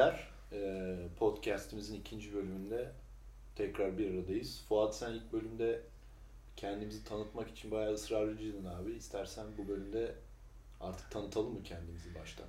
[0.00, 2.92] Beyler, e, podcastimizin ikinci bölümünde
[3.56, 4.64] tekrar bir aradayız.
[4.68, 5.80] Fuat sen ilk bölümde
[6.56, 8.92] kendimizi tanıtmak için bayağı ısrarcıydın abi.
[8.92, 10.14] İstersen bu bölümde
[10.80, 12.46] artık tanıtalım mı kendimizi baştan?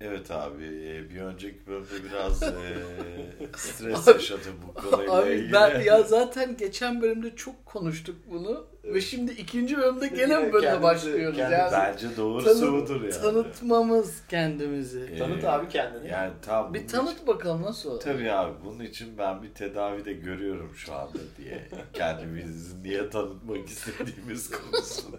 [0.00, 2.76] Evet abi e, bir önceki bölümde biraz e,
[3.56, 5.52] stres Abi- yaşadım bu konuyla Abi ilgili.
[5.52, 10.82] ben ya zaten geçen bölümde çok konuştuk bunu ve şimdi ikinci bölümde gene böyle kendimizi-
[10.82, 11.72] başlıyoruz kendimizi- yani.
[11.72, 13.12] Bence doğrusu Tanı- budur yani.
[13.22, 15.10] Tanıtmamız kendimizi.
[15.14, 16.08] Ee, Tanıt abi kendini.
[16.08, 17.96] Yani tam bir tanıt bakalım nasıl?
[18.00, 21.68] için- Tabii abi bunun için ben bir tedavide görüyorum şu anda diye.
[21.92, 25.16] Kendimizi niye tanıtmak istediğimiz konusunda.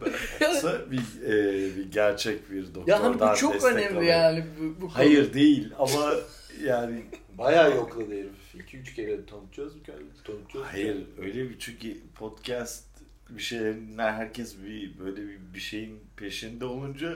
[0.62, 4.08] Sonra bir, e, bir gerçek bir doktordan ya hani bu çok destek önemli alıyorum.
[4.08, 4.98] yani bu, bu konu.
[4.98, 6.14] Hayır değil ama
[6.66, 7.04] yani
[7.38, 8.32] Bayağı yokladı herif.
[8.56, 9.96] 2-3 kere tanıtacağız, bir kere
[10.28, 10.66] tanıtacağız.
[10.72, 12.84] Hayır öyle bir çünkü podcast
[13.30, 17.14] bir şeylerin herkes bir böyle bir, bir şeyin peşinde olunca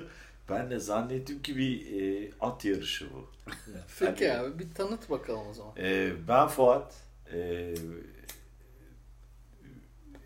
[0.49, 3.29] ben de zannettim ki bir e, at yarışı bu.
[3.99, 5.73] Peki Hani- abi bir tanıt bakalım o zaman.
[5.77, 6.93] E, ben Fuat.
[7.33, 7.73] E,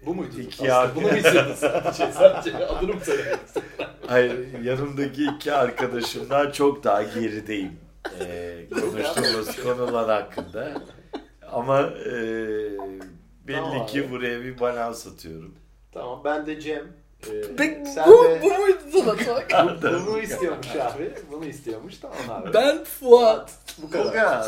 [0.05, 0.39] Bu muydu?
[0.39, 1.91] İki arka- Bunu mu istedin sen?
[1.91, 3.67] Şey, sadece adını mı söylemek istedin?
[4.07, 7.71] hayır yanımdaki iki arkadaşımdan çok daha gerideyim.
[8.19, 10.81] E, konuştuğumuz konular hakkında.
[11.51, 12.11] Ama e,
[13.47, 14.11] belli Tamam ki abi.
[14.11, 15.55] buraya bir balans atıyorum.
[15.95, 16.87] Tamam ben de Cem.
[17.27, 18.39] Ee, Peki sen bu, de...
[18.41, 19.49] bu muydu tanıtmak?
[19.83, 21.13] Bu- Bunu istiyormuş abi.
[21.31, 21.93] Bunu istiyormuş.
[21.97, 22.53] Tamam abi.
[22.53, 23.51] ben Fuat.
[23.77, 24.13] Bu Bu kadar.
[24.13, 24.47] kadar.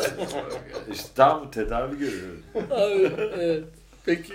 [0.92, 2.42] işte tam tedavi görüyorum.
[2.70, 3.64] Abi evet.
[4.06, 4.32] Peki.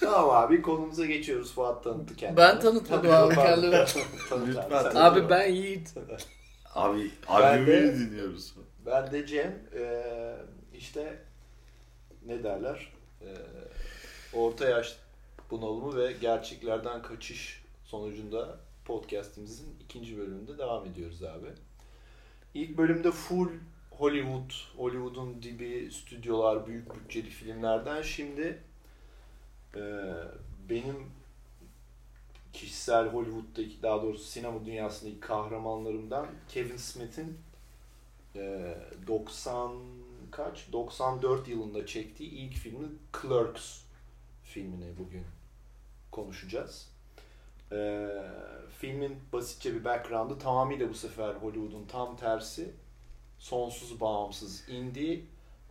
[0.00, 1.54] Tamam abi konumuza geçiyoruz.
[1.54, 2.36] Fuat tanıttı kendini.
[2.36, 3.76] Ben tanıtmadım abi kendimi.
[4.46, 4.94] Lütfen.
[4.94, 5.88] Abi ben Yiğit.
[6.74, 8.54] Abi de- dinliyoruz.
[8.86, 9.54] Ben de Cem.
[9.78, 10.02] Ee,
[10.74, 11.18] işte
[12.26, 12.92] ne derler?
[13.22, 13.26] Ee,
[14.32, 14.96] orta yaş
[15.50, 21.48] bunalımı ve gerçeklerden kaçış sonucunda podcastimizin ikinci bölümünde devam ediyoruz abi.
[22.54, 23.48] İlk bölümde full
[23.90, 28.62] Hollywood, Hollywood'un dibi, stüdyolar, büyük bütçeli filmlerden şimdi
[29.76, 29.80] e,
[30.68, 30.96] benim
[32.52, 37.38] kişisel Hollywood'daki daha doğrusu sinema dünyasındaki kahramanlarımdan Kevin Smith'in
[38.36, 38.74] e,
[39.06, 39.72] 90
[40.30, 42.88] kaç 94 yılında çektiği ilk filmi
[43.22, 43.80] Clerks
[44.44, 45.24] filmini bugün
[46.16, 46.90] konuşacağız.
[47.72, 48.08] E,
[48.78, 52.70] filmin basitçe bir background'ı tamamıyla bu sefer Hollywood'un tam tersi.
[53.38, 55.20] Sonsuz bağımsız indie.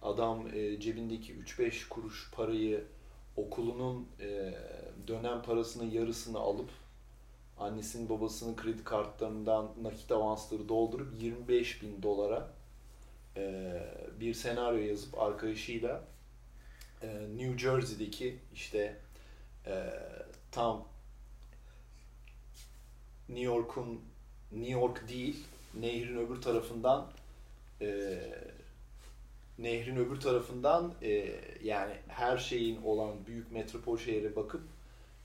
[0.01, 2.83] Adam e, cebindeki 3-5 kuruş parayı
[3.35, 4.53] okulunun e,
[5.07, 6.69] dönem parasının yarısını alıp
[7.59, 12.47] annesinin babasının kredi kartlarından nakit avansları doldurup 25 bin dolara
[13.37, 13.73] e,
[14.19, 16.03] bir senaryo yazıp arkadaşıyla
[17.01, 18.97] e, New Jersey'deki işte
[19.65, 19.93] e,
[20.55, 20.87] tam
[23.29, 24.01] New York'un
[24.51, 27.11] New York değil nehrin öbür tarafından
[27.81, 28.19] e,
[29.59, 34.61] nehrin öbür tarafından e, yani her şeyin olan büyük metropol şehre bakıp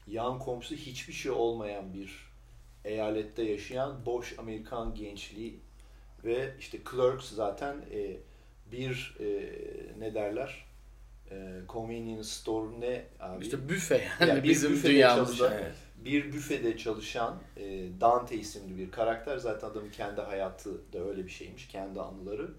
[0.06, 2.30] yan komşusu hiçbir şey olmayan bir
[2.84, 5.60] eyalette yaşayan boş Amerikan gençliği
[6.24, 8.16] ve işte Clerks zaten e,
[8.72, 9.26] bir e,
[9.98, 10.69] ne derler
[11.30, 13.44] e, convenience store ne abi?
[13.44, 15.36] İşte büfe yani, Yani bir bizim büfede dünyamızda.
[15.36, 15.74] çalışan- Evet.
[16.04, 19.36] bir büfede çalışan e, Dante isimli bir karakter.
[19.38, 21.68] Zaten adamın kendi hayatı da öyle bir şeymiş.
[21.68, 22.50] Kendi anıları.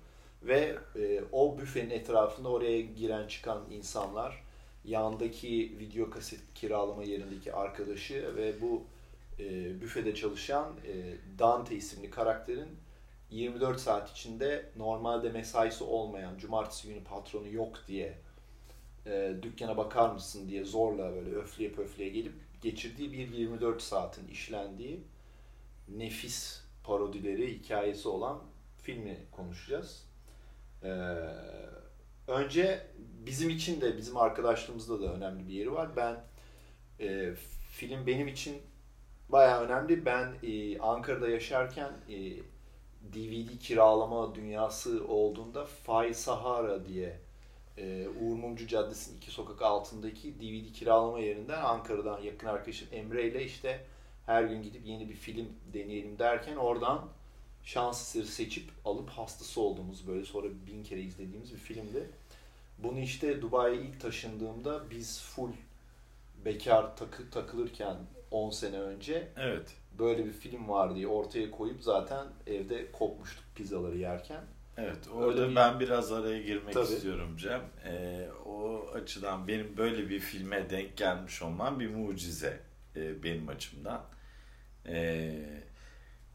[0.44, 4.44] Ve e, o büfenin etrafında oraya giren çıkan insanlar
[4.86, 8.84] yandaki video kaset kiralama yerindeki arkadaşı ve bu
[9.40, 10.94] e, büfede çalışan e,
[11.40, 12.68] Dante isimli karakterin
[13.30, 18.14] 24 saat içinde normalde mesaisi olmayan cumartesi günü patronu yok diye
[19.06, 25.03] e, dükkana bakar mısın diye zorla böyle öfleye pöfleye gelip geçirdiği bir 24 saatin işlendiği
[25.88, 28.40] nefis parodileri hikayesi olan
[28.81, 30.06] filmi konuşacağız.
[30.84, 30.88] Ee,
[32.28, 32.87] önce
[33.26, 35.90] bizim için de bizim arkadaşlığımızda da önemli bir yeri var.
[35.96, 36.23] Ben
[36.99, 37.34] e,
[37.70, 38.61] film benim için
[39.29, 40.05] bayağı önemli.
[40.05, 42.17] Ben e, Ankara'da yaşarken e,
[43.14, 47.20] DVD kiralama dünyası olduğunda Fay Sahara diye
[47.81, 53.45] e, Uğur Mumcu Caddesi'nin iki sokak altındaki DVD kiralama yerinden Ankara'dan yakın arkadaşım Emre ile
[53.45, 53.85] işte
[54.25, 57.09] her gün gidip yeni bir film deneyelim derken oradan
[57.63, 62.09] şans eseri seçip alıp hastası olduğumuz böyle sonra bin kere izlediğimiz bir filmdi.
[62.78, 65.51] Bunu işte Dubai'ye ilk taşındığımda biz full
[66.45, 67.97] bekar takı, takılırken
[68.31, 69.75] 10 sene önce Evet.
[69.99, 74.43] böyle bir film var diye ortaya koyup zaten evde kopmuştuk pizzaları yerken.
[74.78, 74.97] Evet.
[75.08, 76.84] Öyle Orada bir- ben biraz araya girmek Tabii.
[76.94, 77.62] istiyorum Cem.
[77.85, 82.59] Ee, o açıdan benim böyle bir filme denk gelmiş olmam bir mucize
[82.96, 84.03] e, benim açımdan.
[84.88, 85.35] Ee,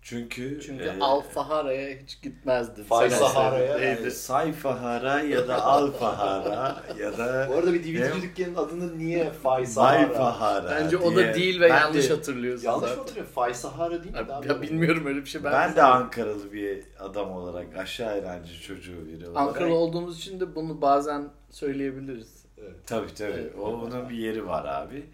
[0.07, 3.83] Çünkü Çünkü e, Al-Fahara'ya hiç Sahara'ya, olsaydın.
[4.03, 4.11] yani?
[4.11, 10.01] Sayfahara ya da Alfahara ya da Bu arada bir DVD dükkanının adını niye Fay Sahara?
[10.07, 11.29] Mayfahara Bence o diye.
[11.29, 12.99] da değil ve Ben yanlış de- hatırlıyorsun Yanlış zaten.
[12.99, 13.33] hatırlıyorum?
[13.35, 14.19] Fay Sahara değil mi?
[14.19, 15.45] Ya, Daha ya bilmiyorum öyle bir şey.
[15.45, 19.49] Ben, Ben de Ankaralı bir adam olarak aşağı eğlence çocuğu biri olarak.
[19.49, 22.45] Ankaralı olduğumuz için de bunu bazen söyleyebiliriz.
[22.59, 22.77] Evet.
[22.87, 23.33] Tabii tabii.
[23.33, 23.53] Evet.
[23.59, 25.07] O onun bir yeri var abi.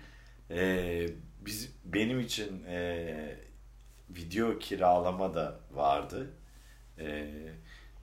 [0.51, 1.07] Ee,
[1.41, 3.37] biz benim için e,
[4.17, 6.31] video kiralama da vardı.
[6.99, 7.27] Ee,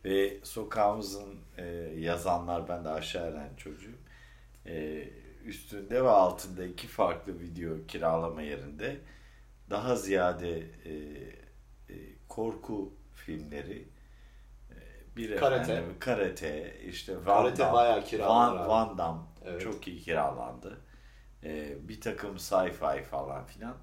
[0.06, 1.65] ve sokağımızın e,
[1.97, 3.97] yazanlar ben de aşağı inen çocuğum.
[4.65, 5.07] Ee,
[5.45, 8.97] üstünde ve altında iki farklı video kiralama yerinde
[9.69, 10.91] daha ziyade e,
[11.89, 11.95] e,
[12.29, 13.88] korku filmleri
[14.71, 14.75] e,
[15.17, 15.71] bir Karate.
[15.73, 18.67] efendim, karate işte Van Karate Damme, bayağı kiralanır Van.
[18.67, 19.62] Van Damme Evet.
[19.62, 20.81] çok iyi kiralandı.
[21.44, 23.77] Ee, bir takım sci-fi falan filan.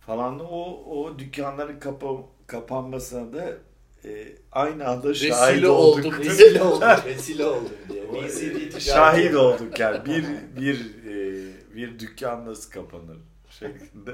[0.00, 2.06] Falan o o dükkanların kapa,
[2.46, 3.58] kapanmasına da
[4.04, 6.04] e, aynı anda şahit Vesile olduk.
[6.06, 6.18] olduk.
[6.26, 8.70] Vesile oldum, vesile oldum diye.
[8.80, 10.24] Şahit olduk yani bir
[10.60, 11.44] bir e,
[11.76, 13.16] bir dükkan nasıl kapanır
[13.50, 14.12] şeklinde.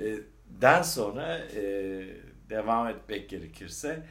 [0.00, 0.16] E,
[0.48, 1.62] den sonra e,
[2.50, 4.06] devam etmek gerekirse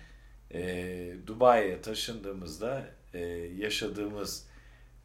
[0.54, 3.20] e, Dubai'ye taşındığımızda e,
[3.58, 4.48] yaşadığımız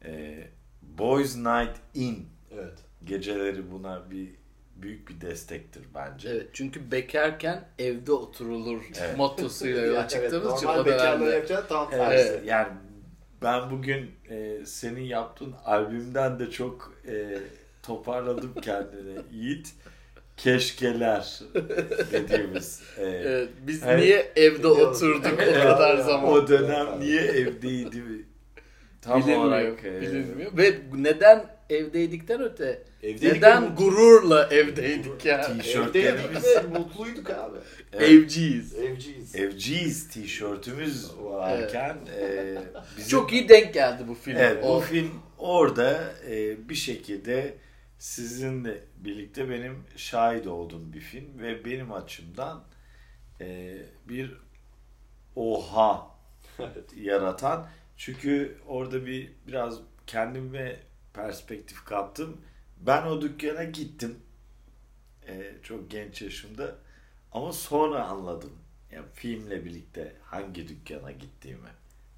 [0.05, 0.43] e,
[0.81, 2.79] Boys Night In Evet.
[3.05, 4.29] geceleri buna bir
[4.81, 6.29] büyük bir destektir bence.
[6.29, 9.17] Evet çünkü bekarken evde oturulur Evet.
[9.17, 11.35] mottosuyla yola evet, çıktığımız için normal o bekarlara dönemde.
[11.35, 12.47] yapacağı tam Evet, tersi.
[12.47, 12.67] yani
[13.41, 17.37] ben bugün e, senin yaptığın albümden de çok e,
[17.83, 19.73] toparladım kendini Yiğit.
[20.37, 21.39] Keşkeler
[22.11, 22.81] dediğimiz.
[22.97, 23.99] e, Evet, biz Evet.
[23.99, 26.31] niye evde oturduk o Evet, kadar zaman?
[26.33, 28.03] o dönem niye evdeydi?
[29.01, 30.57] Tam bilinmiyor, olarak e, bilinmiyor.
[30.57, 35.41] Ve neden evdeydikten öte Evdeydik neden ve- gururla evdeydik ya?
[35.41, 37.57] T- Evdeydik ve mutluyduk abi.
[37.93, 38.75] evet, Evciyiz.
[38.75, 39.35] Evciyiz.
[39.35, 42.57] evciyiz tişörtümüz varken e,
[42.97, 44.35] bizim- Çok iyi denk geldi bu film.
[44.37, 47.53] Evet, O- bu film orada e, bir şekilde
[47.99, 52.63] sizinle birlikte benim şahit olduğum bir film ve benim açımdan
[53.41, 53.77] e,
[54.09, 54.33] bir
[55.35, 56.07] oha
[56.95, 57.67] yaratan
[57.97, 60.79] çünkü orada bir biraz kendime
[61.13, 62.41] perspektif kattım.
[62.79, 64.15] Ben o dükkana gittim.
[65.27, 66.75] E, çok genç yaşımda
[67.31, 68.51] ama sonra anladım.
[68.91, 71.67] Yani filmle birlikte hangi dükkana gittiğimi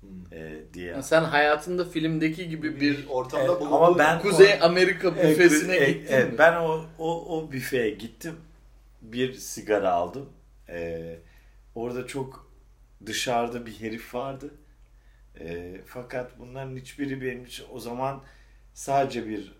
[0.01, 0.33] Hmm.
[0.33, 0.91] e, diye.
[0.91, 3.75] Yani sen hayatında filmdeki gibi bir ortamda Evet, bulundun.
[3.75, 6.37] ama ben- Kuzey Amerika Evet, büfesine evet, gittin evet, mi?
[6.37, 8.35] Ben o, o, o büfeye gittim.
[9.01, 10.29] Bir sigara aldım.
[10.69, 11.19] Ee,
[11.75, 12.51] orada çok
[13.05, 14.53] dışarıda bir herif vardı.
[15.39, 18.23] Ee, fakat bunların hiçbiri benim için o zaman
[18.73, 19.53] sadece bir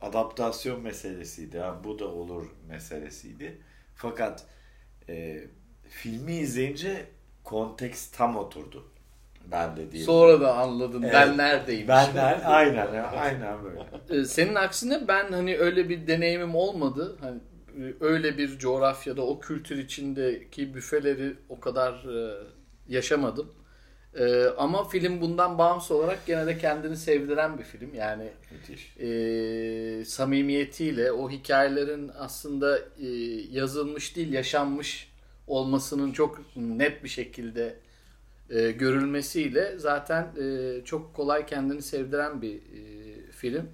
[0.00, 1.58] adaptasyon meselesiydi.
[1.58, 3.60] Ha, bu da olur meselesiydi.
[3.94, 4.44] Fakat
[5.08, 5.44] e,
[5.88, 7.06] filmi izleyince
[7.44, 8.84] konteks tam oturdu.
[9.50, 10.06] Ben de diyeyim.
[10.06, 11.12] Sonra da anladın Evet.
[11.14, 11.88] ben neredeyim.
[11.88, 13.80] Ben de aynen aynen böyle.
[14.10, 17.16] Ee, Senin aksine ben hani öyle bir deneyimim olmadı.
[17.20, 17.40] Hani
[17.84, 22.36] e, öyle bir coğrafyada o kültür içindeki büfeleri o kadar e,
[22.88, 23.52] yaşamadım.
[24.18, 27.94] E, ama film bundan bağımsız olarak gene de kendini sevdiren bir film.
[27.94, 28.96] Yani Müthiş.
[29.00, 33.06] e, samimiyetiyle o hikayelerin aslında e,
[33.50, 35.10] yazılmış değil yaşanmış
[35.46, 37.74] olmasının çok net bir şekilde
[38.50, 43.68] e, görülmesiyle zaten e, çok kolay kendini sevdiren bir e, film.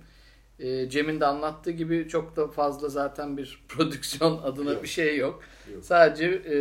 [0.58, 4.82] E, Cem'in de anlattığı gibi çok da fazla zaten bir prodüksiyon adına Yok.
[4.82, 5.42] bir şey yok.
[5.74, 5.84] Yok.
[5.84, 6.56] Sadece e,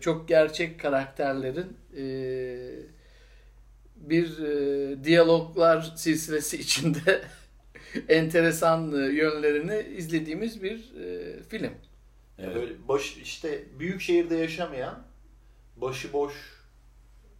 [0.00, 2.02] çok gerçek karakterlerin e,
[4.02, 7.22] bir e, diyaloglar silsilesi içinde
[8.08, 11.70] enteresan e, yönlerini izlediğimiz bir e, film.
[12.38, 12.54] Evet.
[12.56, 15.02] Böyle baş, işte büyük şehirde yaşamayan,
[15.76, 16.32] başıboş,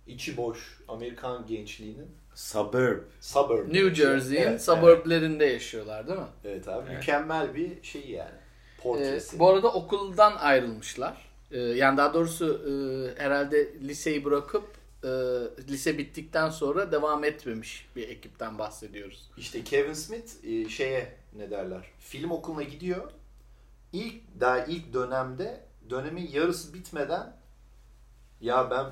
[0.07, 2.99] içi boş Amerikan gençliğinin Suburb.
[3.21, 3.75] suburb.
[3.75, 6.27] New Jersey'in Evet, suburblerinde yaşıyorlar değil mi?
[6.45, 6.97] Evet abi Evet.
[6.99, 8.31] mükemmel bir şey yani.
[8.79, 9.39] Ee, Portresi.
[9.39, 11.29] bu arada okuldan ayrılmışlar.
[11.51, 12.73] Ee, yani daha doğrusu e,
[13.23, 14.65] herhalde liseyi bırakıp
[15.05, 15.09] e,
[15.69, 19.31] lise bittikten sonra devam etmemiş bir ekipten bahsediyoruz.
[19.37, 21.83] İşte Kevin Smith e, şeye ne derler?
[21.99, 23.11] Film okuluna gidiyor.
[23.93, 27.37] İlk daha ilk dönemde dönemin yarısı bitmeden
[28.41, 28.87] ya ben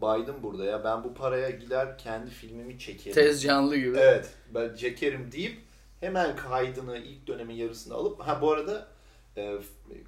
[0.00, 3.14] baydım burada ya ben bu paraya gider kendi filmimi çekerim.
[3.14, 3.96] Tez canlı gibi.
[3.98, 5.58] Evet ben çekerim deyip
[6.00, 8.88] hemen kaydını ilk dönemin yarısını alıp ha bu arada
[9.36, 9.58] e,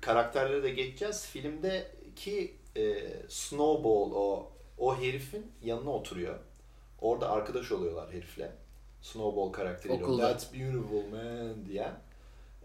[0.00, 1.26] karakterlere de geçeceğiz.
[1.26, 2.96] Filmdeki e,
[3.28, 6.38] Snowball o o herifin yanına oturuyor.
[7.00, 8.52] Orada arkadaş oluyorlar herifle.
[9.02, 10.04] Snowball karakteriyle.
[10.04, 10.32] Okulda.
[10.32, 11.94] That's beautiful man diyen.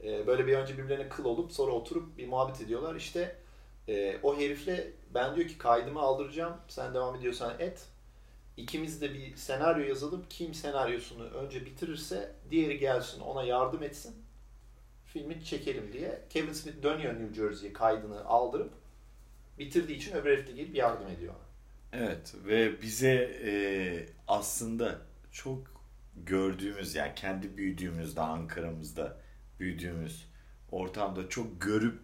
[0.04, 2.96] E, böyle bir önce birbirlerine kıl olup sonra oturup bir muhabbet ediyorlar.
[2.96, 3.36] İşte
[3.88, 6.58] E, o herifle ben diyor ki kaydımı aldıracağım.
[6.68, 7.86] Sen devam ediyorsan et.
[8.58, 10.26] İkimiz de bir senaryo yazalım.
[10.30, 14.16] Kim senaryosunu önce bitirirse diğeri gelsin ona yardım etsin.
[15.06, 16.22] Filmi çekelim diye.
[16.30, 18.72] Kevin Smith dönüyor New Jersey'ye kaydını aldırıp
[19.60, 21.34] bitirdiği için öbür herif de gelip yardım ediyor.
[21.98, 23.54] Evet ve bize e,
[24.28, 24.96] aslında
[25.32, 25.60] çok
[26.16, 29.18] gördüğümüz yani kendi büyüdüğümüzde Ankara'mızda
[29.60, 30.26] büyüdüğümüz
[30.72, 32.00] ortamda çok görüp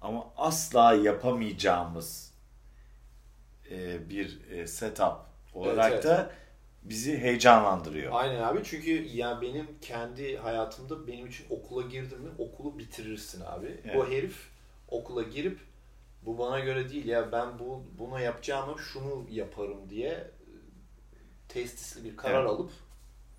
[0.00, 2.34] ama asla yapamayacağımız
[3.70, 5.16] e, bir e, setup
[5.54, 6.04] olarak evet.
[6.04, 6.30] da
[6.82, 8.12] bizi heyecanlandırıyor.
[8.14, 13.80] Aynen abi çünkü ya benim kendi hayatımda benim için okula girdim mi okulu bitirirsin abi.
[13.84, 13.96] Evet.
[13.96, 14.48] O herif
[14.88, 15.58] okula girip
[16.22, 20.24] bu bana göre değil ya ben bu buna yapacağımı şunu yaparım diye e,
[21.48, 22.50] testisli bir karar Evet.
[22.50, 22.70] alıp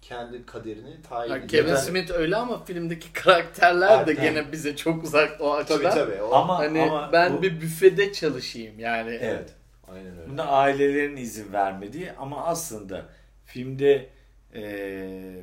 [0.01, 1.48] kendi kaderini tayin ediyor.
[1.48, 4.24] Kevin Yani- Smith öyle ama filmdeki karakterler de Aynen.
[4.24, 5.81] gene bize çok uzak o açıdan.
[5.91, 6.21] Tabii tabii.
[6.21, 9.09] O, Ama Hani ama ben bu- bir büfede çalışayım yani.
[9.21, 9.53] evet.
[9.91, 10.29] Aynen öyle.
[10.29, 13.05] Buna ailelerin izin vermediği ama aslında
[13.45, 14.09] filmde
[14.55, 15.41] e,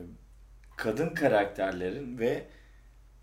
[0.76, 2.46] kadın karakterlerin ve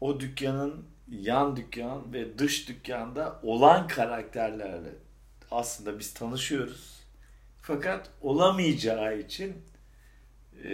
[0.01, 0.85] o dükkanın
[1.21, 4.89] yan dükkan ve dış dükkanda olan karakterlerle
[5.51, 7.03] aslında biz tanışıyoruz.
[7.61, 9.53] Fakat olamayacağı için
[10.63, 10.71] e,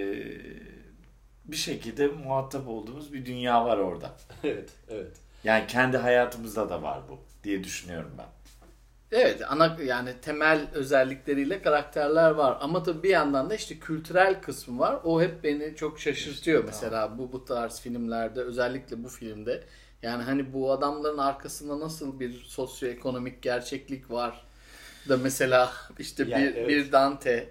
[1.46, 4.18] bir şekilde muhatap olduğumuz bir dünya var orada.
[4.44, 5.18] evet, evet.
[5.44, 8.26] Yani kendi hayatımızda da var bu diye düşünüyorum ben.
[9.12, 14.80] Evet ana yani temel özellikleriyle karakterler var ama tabii bir yandan da işte kültürel kısmı
[14.80, 15.00] var.
[15.04, 19.64] O hep beni çok şaşırtıyor mesela bu bu tarz filmlerde özellikle bu filmde.
[20.04, 24.46] Yani hani bu adamların arkasında nasıl bir sosyoekonomik gerçeklik var
[25.10, 26.68] da mesela işte Yani bir evet.
[26.70, 27.50] bir Dante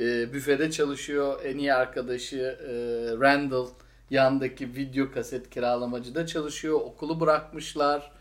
[0.00, 1.40] e, büfede çalışıyor.
[1.44, 2.72] En iyi arkadaşı e,
[3.20, 3.66] Randall
[4.10, 6.80] yandaki video kaset kiralamacıda çalışıyor.
[6.80, 8.12] Okulu bırakmışlar.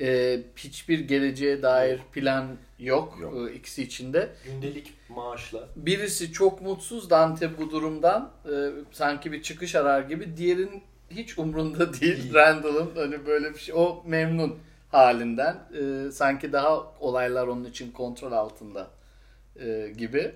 [0.00, 2.46] E, hiçbir geleceğe dair plan
[2.78, 3.50] yok, Yok.
[3.50, 4.28] e, ikisi içinde.
[4.44, 5.68] Gündelik maaşla.
[5.76, 8.30] Birisi çok mutsuz Dante bu durumdan.
[8.52, 10.36] e, sanki bir çıkış arar gibi.
[10.36, 12.34] Diğerin hiç umrunda değil.
[12.34, 13.74] Randall'ın hani böyle bir şey.
[13.78, 14.58] O memnun
[14.90, 15.56] halinden.
[16.08, 18.90] E, sanki daha olaylar onun için kontrol altında
[19.60, 20.32] e, gibi.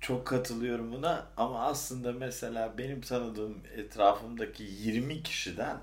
[0.00, 5.78] Çok katılıyorum buna ama aslında mesela benim tanıdığım etrafımdaki 20 kişiden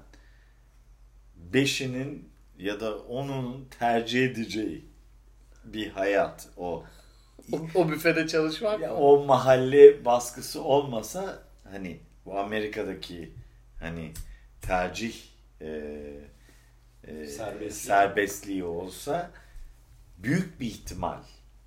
[1.51, 4.86] 5'inin ya da 10'unun tercih edeceği
[5.65, 6.84] bir hayat o.
[7.51, 8.96] O, o büfede çalışmak Ya mı?
[8.96, 13.34] o mahalle baskısı olmasa hani bu Amerika'daki
[13.84, 14.12] hani
[14.62, 15.16] tercih
[15.62, 15.68] e,
[17.08, 17.72] e, Serbestliği.
[17.72, 19.32] serbestliği olsa
[20.18, 21.18] büyük bir ihtimal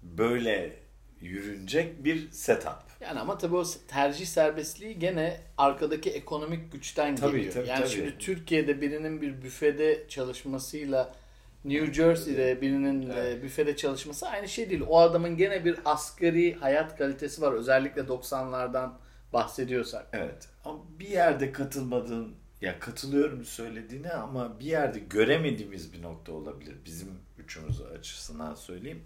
[0.02, 0.72] böyle
[1.20, 2.86] yürünecek bir setup.
[3.00, 7.54] Yani ama tabii o tercih serbestliği gene arkadaki ekonomik güçten Tabii, geliyor.
[7.54, 7.90] tabii, yani tabii.
[7.90, 11.12] şimdi Türkiye'de birinin bir büfede çalışmasıyla
[11.64, 13.38] New Jersey'de birinin Evet.
[13.38, 14.82] e, büfede çalışması aynı şey değil.
[14.88, 17.52] O adamın gene bir asgari hayat kalitesi var.
[17.52, 18.90] Özellikle 90'lardan
[19.36, 20.06] bahsediyorsak.
[20.12, 20.48] Evet.
[20.64, 26.76] Ama bir yerde katılmadığın ya katılıyorum söylediğine ama bir yerde göremediğimiz bir nokta olabilir.
[26.84, 29.02] Bizim üçümüz açısından söyleyeyim.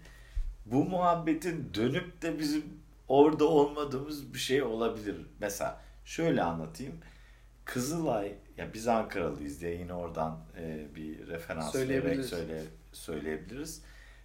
[0.65, 2.63] Bu muhabbetin dönüp de bizim
[3.07, 5.15] orada olmadığımız bir şey olabilir.
[5.39, 6.95] Mesela şöyle anlatayım.
[7.65, 13.81] Kızılay, ya biz Ankaralıyız diye yine oradan e, bir referans vererek söyle, söyleyebiliriz.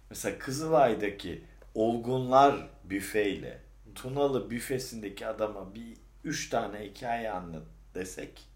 [0.09, 1.43] Mesela Kızılay'daki
[1.77, 3.59] Olgunlar büfeyle
[3.97, 7.63] Tunalı büfesindeki adama bir üç tane hikaye anlat
[7.95, 8.47] desek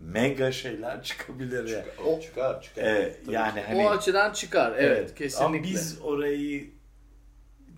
[0.00, 1.84] mega şeyler çıkabilir ya.
[2.06, 2.82] O çıkar çıkar.
[2.84, 3.66] Evet, Tabii yani ki.
[3.66, 4.74] hani o açıdan çıkar.
[4.78, 5.44] Evet, kesinlikle.
[5.44, 6.70] Ama biz orayı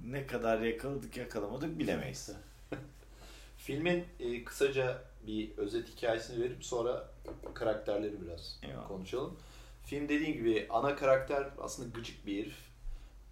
[0.05, 2.31] ne kadar yakaladık yakalamadık bilemeyiz.
[3.57, 7.09] Filmin e, kısaca bir özet hikayesini verip sonra
[7.55, 8.89] karakterleri biraz Eyvallah.
[8.89, 9.39] konuşalım.
[9.85, 12.57] Film dediğim gibi ana karakter aslında gıcık bir herif.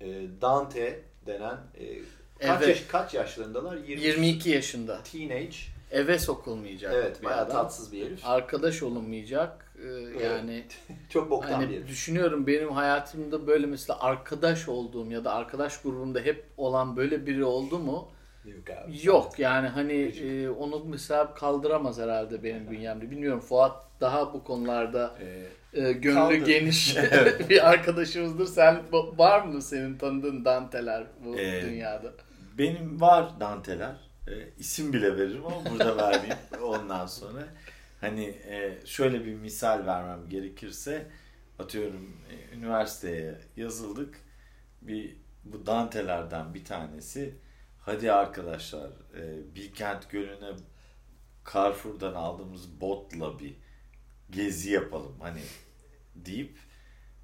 [0.01, 1.99] E, Dante denen e,
[2.41, 3.77] kaç, yaş, kaç yaşlarındalar?
[3.77, 5.03] 20 22 yaşında.
[5.03, 5.57] Teenage.
[5.91, 6.95] Eve sokulmayacak.
[6.95, 7.53] Evet bir bayağı adam.
[7.57, 8.27] tatsız bir herif.
[8.27, 9.73] Arkadaş olunmayacak.
[9.85, 10.65] Ee, yani
[11.11, 11.89] Çok boktan Hani bir herif.
[11.89, 17.45] düşünüyorum benim hayatımda böyle mesela arkadaş olduğum ya da arkadaş grubumda hep olan böyle biri
[17.45, 18.09] oldu mu?
[18.45, 18.99] Yok abi.
[19.07, 23.11] Yok yani hani e, onu mesela kaldıramaz herhalde benim bünyemde.
[23.11, 26.35] Bilmiyorum Fuat daha bu konularda Ee, e, gönlü Kaldır.
[26.47, 26.97] geniş
[27.49, 28.47] bir arkadaşımızdır.
[28.47, 32.13] Sen var mı senin tanıdığın danteler bu Ee, dünyada?
[32.59, 33.97] Benim var danteler.
[34.29, 37.49] Ee, isim bile veririm ama burada vermeyeyim ondan sonra.
[38.01, 41.07] Hani e, şöyle bir misal vermem gerekirse
[41.59, 44.21] atıyorum e, üniversiteye yazıldık.
[44.83, 47.35] Bir bu dantelerden bir tanesi
[47.81, 50.51] hadi arkadaşlar e, Bilkent Gölü'ne
[51.53, 53.57] Carrefour'dan aldığımız botla bir
[54.31, 55.41] gezi yapalım hani
[56.15, 56.59] deyip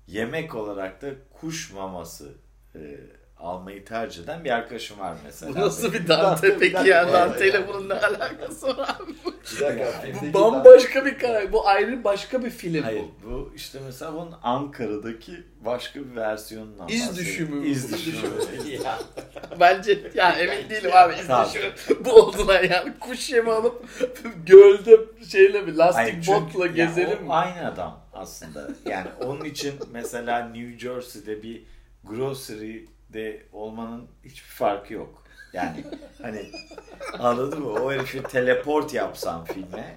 [0.07, 2.35] yemek olarak da kuş maması
[2.75, 3.01] e,
[3.41, 5.55] almayı tercih eden bir arkadaşım var mesela.
[5.55, 7.13] Bu nasıl bir Dante, peki ya?
[7.13, 8.97] Dante ile bunun ne alakası var
[9.43, 11.53] filmdeki Bu bambaşka bir karakter.
[11.53, 13.31] Bu ayrı başka bir film Hayır bu.
[13.31, 15.33] bu işte mesela bunun Ankara'daki
[15.65, 17.67] başka bir versiyonundan İz düşümü.
[17.67, 18.29] İz düşümü.
[18.85, 18.99] ya.
[19.61, 21.15] Bence yani emin değilim abi.
[21.27, 21.47] Tamam.
[21.47, 23.85] İzleyişim bu olduğuna yani kuş yemi alıp
[24.47, 27.33] gölde şeyle bir lastik Hayır, çünkü botla ya gezelim mi?
[27.33, 28.69] Aynı adam aslında.
[28.89, 31.63] Yani onun için mesela New Jersey'de bir
[33.13, 35.23] grocery'de olmanın hiçbir farkı yok.
[35.53, 35.85] Yani
[36.23, 36.51] hani
[37.19, 37.69] anladın mı?
[37.69, 39.97] O herifi teleport yapsam filme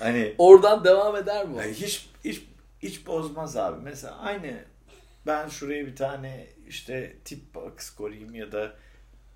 [0.00, 1.56] hani Oradan devam eder mi?
[1.58, 2.42] yani hiç hiç
[2.80, 3.80] hiç bozmaz abi.
[3.82, 4.64] Mesela aynı
[5.26, 8.72] ben şuraya bir tane işte tip box koyayım ya da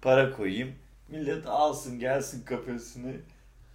[0.02, 0.72] para koyayım.
[1.08, 3.12] Millet alsın gelsin kafesine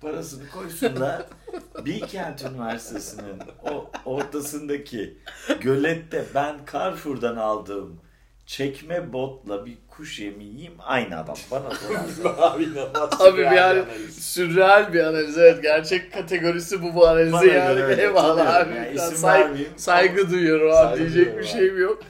[0.01, 1.27] parasını koysun da
[1.85, 3.39] Bilkent Üniversitesi'nin
[3.71, 5.17] o ortasındaki
[5.61, 8.01] gölette ben Carrefour'dan aldığım
[8.49, 11.69] çekme botla bir kuş yemi yiyeyim aynı adam bana.
[12.37, 13.21] Abi inanılmaz.
[13.21, 15.37] Abi bir sürreal yani sürreal bir analiz.
[15.37, 17.75] Evet gerçek kategorisi bu bu analizi Bana yani.
[17.75, 18.01] göre öyle.
[18.01, 18.75] Eyvallah abi.
[18.75, 19.71] Yani Ya isim say- vermeyeyim.
[19.77, 20.75] saygı duyuyorum abi.
[20.75, 21.51] Saygı Diyecek duyuyorum bir abi.
[21.51, 22.01] şeyim yok.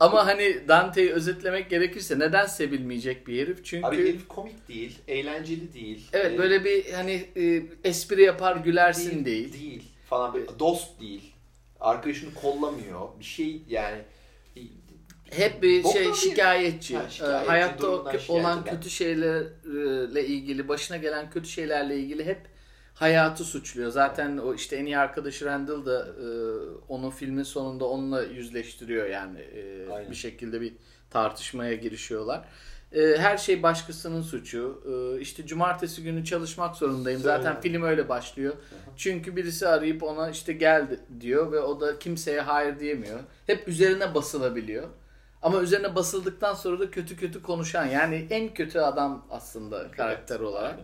[0.00, 3.64] Ama hani Dante'yi özetlemek gerekirse neden sevilmeyecek bir herif?
[3.64, 6.08] Çünkü Abi herif komik değil, eğlenceli değil.
[6.12, 9.52] evet Ee, böyle bir hani e, espri yapar gülersin değil.
[9.52, 10.34] Değil falan.
[10.34, 11.32] Bir dost değil.
[11.80, 13.00] Arkadaşını kollamıyor.
[13.20, 13.98] Bir şey yani
[15.30, 16.96] Hep bir Boktan şey şikayetçi.
[16.96, 17.86] Ha, şikayetçi, Ee, hayatta
[18.28, 18.74] olan eden.
[18.74, 22.40] kötü şeylerle ilgili, başına gelen kötü şeylerle ilgili hep
[22.94, 23.90] hayatı suçluyor.
[23.90, 26.26] Zaten o işte en iyi arkadaşı Randall da e,
[26.88, 30.10] onu filmin sonunda onunla yüzleştiriyor yani e, Aynen.
[30.10, 30.72] bir şekilde bir
[31.10, 32.44] tartışmaya girişiyorlar.
[32.92, 34.82] E, her şey başkasının suçu.
[34.86, 37.20] E, işte cumartesi günü çalışmak zorundayım.
[37.20, 37.36] Söyle.
[37.36, 38.54] Zaten film öyle başlıyor.
[38.96, 40.86] Çünkü birisi arayıp ona işte gel
[41.20, 43.18] diyor ve o da kimseye hayır diyemiyor.
[43.46, 44.88] Hep üzerine basılabiliyor.
[45.42, 50.78] Ama üzerine basıldıktan sonra da kötü kötü konuşan yani en kötü adam aslında karakter olarak.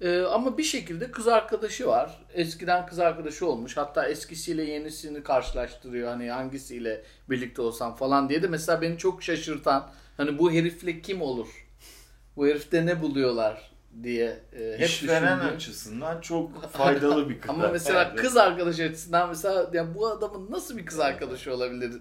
[0.00, 2.24] Ee, ama bir şekilde kız arkadaşı var.
[2.34, 3.76] Eskiden kız arkadaşı olmuş.
[3.76, 6.08] Hatta eskisiyle yenisini karşılaştırıyor.
[6.08, 11.22] Hani hangisiyle birlikte olsam falan diye de mesela beni çok şaşırtan hani bu herifle kim
[11.22, 11.66] olur?
[12.36, 13.70] Bu herifte ne buluyorlar
[14.02, 15.56] diye e, hep İşveren düşündüğüm.
[15.56, 17.64] açısından çok faydalı bir karakter.
[17.64, 21.92] Ama mesela kız arkadaş açısından mesela yani bu adamın nasıl bir kız arkadaşı olabilir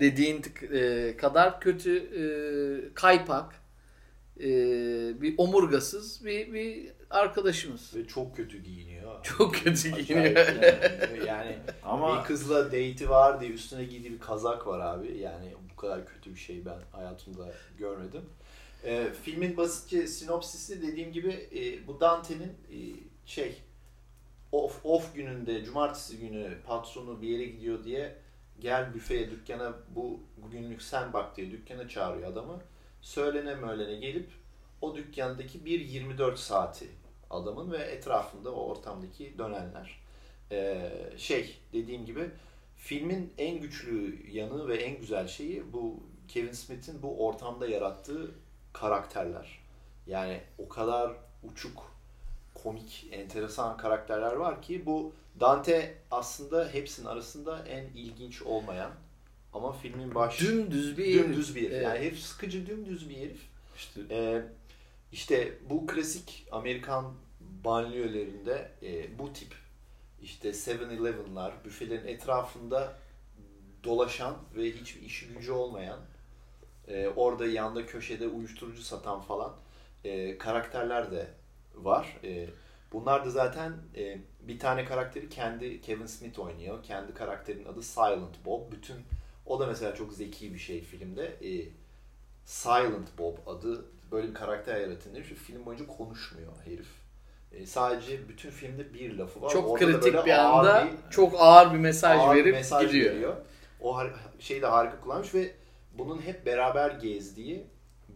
[0.00, 2.24] dediğin e, kadar kötü e,
[2.94, 3.54] kaypak
[4.40, 4.46] e,
[5.22, 7.96] bir omurgasız bir, bir arkadaşımız.
[7.96, 8.98] ve çok kötü giyiniyor.
[9.22, 10.36] Çok kötü Acayip giyiniyor.
[10.36, 11.26] yani.
[11.26, 15.18] yani Ama bir kızla date'i var diye üstüne giydiği bir kazak var abi.
[15.18, 18.22] Yani bu kadar kötü bir şey ben hayatımda görmedim.
[18.84, 22.78] Ee, filmin basitçe sinopsisi dediğim gibi e, bu Dante'nin e,
[23.26, 23.62] şey
[24.52, 28.16] off, off gününde cumartesi günü patronu bir yere gidiyor diye
[28.60, 32.60] gel büfeye dükkana bu bugünlük sen bak diye dükkana çağırıyor adamı.
[33.02, 34.30] Söylene möylene gelip
[34.80, 36.88] o dükkandaki bir 24 saati
[37.30, 40.00] adamın ve etrafında o ortamdaki dönenler.
[40.52, 42.30] Ee, şey dediğim gibi
[42.76, 48.30] filmin en güçlü yanı ve en güzel şeyi bu Kevin Smith'in bu ortamda yarattığı
[48.72, 49.58] karakterler.
[50.06, 51.92] Yani o kadar uçuk,
[52.54, 58.90] komik, enteresan karakterler var ki bu Dante aslında hepsinin arasında en ilginç olmayan
[59.52, 61.72] ama filmin baş Dümdüz bir dümdüz bir herif.
[61.72, 61.82] Evet.
[61.84, 63.40] Yani herif sıkıcı dümdüz bir herif.
[63.76, 64.42] işte Ee,
[65.12, 69.54] işte bu klasik Amerikan banliyölerinde e, bu tip
[70.22, 72.92] işte 7-Eleven'lar, büfelerin etrafında
[73.84, 76.00] dolaşan ve hiçbir işi gücü olmayan,
[76.88, 79.56] e, orada yanda köşede uyuşturucu satan falan
[80.04, 81.26] e, karakterler de
[81.74, 82.16] var.
[82.24, 82.48] E,
[82.92, 86.82] bunlar da zaten e, bir tane karakteri kendi Kevin Smith oynuyor.
[86.82, 88.72] Kendi karakterinin adı Silent Bob.
[88.72, 88.96] Bütün
[89.46, 91.24] o da mesela çok zeki bir şey filmde.
[91.26, 91.68] E,
[92.44, 95.26] Silent Bob adı böyle bir karakter yaratılmış.
[95.28, 96.88] Film boyunca konuşmuyor herif.
[97.52, 99.50] E, sadece bütün filmde bir lafı var.
[99.50, 102.54] çok Orada da kritik bir ağır anda bir- çok ağır bir mesaj ağır bir verip
[102.54, 103.12] mesaj gidiyor.
[103.14, 103.36] veriyor.
[103.80, 105.54] O har- şeyi de harika kullanmış ve
[105.98, 107.66] bunun hep beraber gezdiği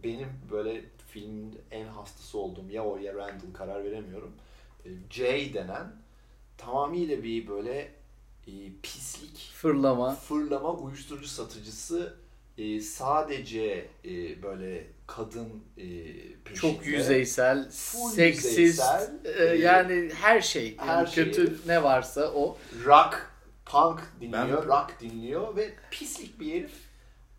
[0.03, 4.31] benim böyle filmin en hastası olduğum ya o ya Randall karar veremiyorum.
[4.85, 6.02] E, Jay denen
[6.57, 7.91] tamamıyla bir böyle
[8.47, 8.51] e,
[8.83, 10.15] pislik Fırlama.
[10.15, 12.17] fırlama uyuşturucu satıcısı
[12.57, 15.83] e, sadece e, böyle kadın e,
[16.43, 16.55] peşinde.
[16.73, 20.75] Çok yüzeysel, Full seksist, yüzeysel, e, e, yani her şey.
[20.79, 21.25] Yani her şey.
[21.25, 22.57] kötü ne varsa o.
[22.85, 23.31] rock,
[23.65, 26.73] punk dinliyor, Ben- rock dinliyor ve pislik bir herif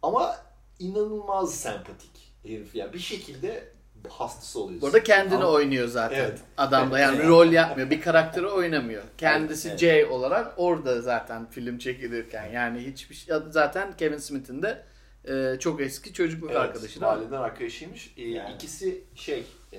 [0.02, 0.36] ama
[0.78, 2.74] inanılmaz sempatik herif.
[2.74, 3.73] Yani bir şekilde
[4.08, 4.82] hastası oluyorsun.
[4.82, 6.18] Burada kendini Ama- oynuyor zaten.
[6.20, 6.40] Evet.
[6.56, 7.90] Adam da yani rol yapmıyor.
[7.90, 9.02] Bir karakteri oynamıyor.
[9.18, 9.78] Kendisi Evet.
[9.78, 12.52] Jay olarak orada zaten film çekilirken.
[12.52, 14.84] Yani hiçbir şey zaten Kevin Smith'in de
[15.28, 17.04] e, çok eski çocukluk Evet, arkadaşı mi?
[17.06, 18.14] mahalleden arkadaşıymış.
[18.16, 18.54] Ee, Yani.
[18.54, 19.78] İkisi şey, e,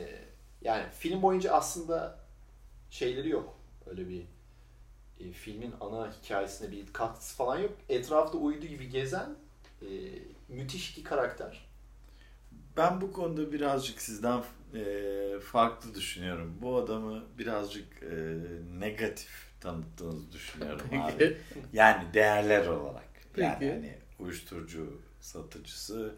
[0.62, 2.20] yani film boyunca aslında
[2.90, 3.58] şeyleri yok.
[3.90, 4.22] Öyle bir
[5.20, 7.72] e, filmin ana hikayesine bir katkısı falan yok.
[7.90, 9.30] Etrafta uydu gibi gezen
[9.82, 9.88] e,
[10.50, 11.66] müthiş iki karakter.
[12.78, 14.44] Ben bu konuda birazcık sizden
[14.76, 16.58] e, farklı düşünüyorum.
[16.62, 18.16] Bu adamı birazcık e,
[18.80, 19.30] negatif
[19.62, 21.18] tanıttığınızı düşünüyorum abi.
[21.18, 21.38] Peki.
[21.74, 23.10] Yani değerler olarak.
[23.38, 23.72] Yani Peki.
[23.72, 26.16] hani uyuşturucu satıcısı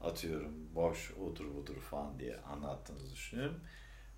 [0.00, 3.60] atıyorum boş odur budur falan diye anlattığınızı düşünüyorum.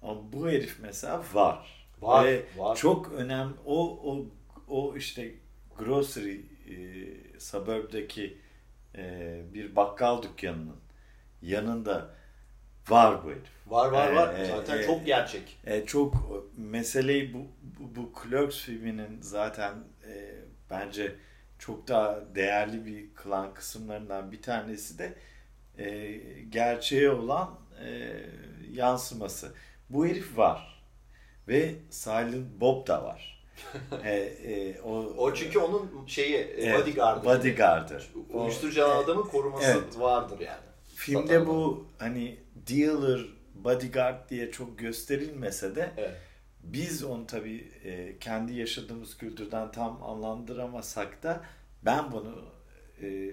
[0.03, 1.89] Ama bu herif mesela var.
[2.01, 2.77] Var, Ve var.
[2.77, 4.27] çok önemli o o
[4.69, 5.35] o işte
[5.79, 8.39] grocery e, suburb'daki
[8.95, 10.77] e, bir bakkal dükkanının
[11.43, 12.11] yanında
[12.89, 13.43] var bu herif.
[13.67, 14.35] Var var var.
[14.39, 15.59] Ee, Zaten e, çok gerçek.
[15.67, 16.15] E, çok
[16.57, 19.75] meseleyi bu, bu, bu Clerks filminin zaten
[20.09, 20.35] e,
[20.71, 21.15] bence
[21.59, 25.15] çok daha değerli bir kılan kısımlarından bir tanesi de
[25.79, 26.11] e,
[26.51, 27.51] gerçeğe olan
[27.85, 28.17] e,
[28.73, 29.53] yansıması.
[29.91, 30.79] Bu herif var.
[31.49, 33.45] Ve Silent Bob da var.
[34.05, 37.25] e, e, o, O çünkü onun şeyi e, bodyguardı.
[37.25, 38.03] bodyguardı.
[38.35, 39.99] O- Uyuşturucu alan adamın koruması Evet.
[40.01, 40.68] vardır yani.
[40.99, 42.37] Filmde bu hani
[42.69, 43.21] dealer,
[43.55, 46.17] bodyguard diye çok gösterilmese de Evet.
[46.63, 51.41] biz onu tabii e, kendi yaşadığımız kültürden tam anlandıramasak da
[51.83, 52.45] ben bunu
[53.03, 53.31] e,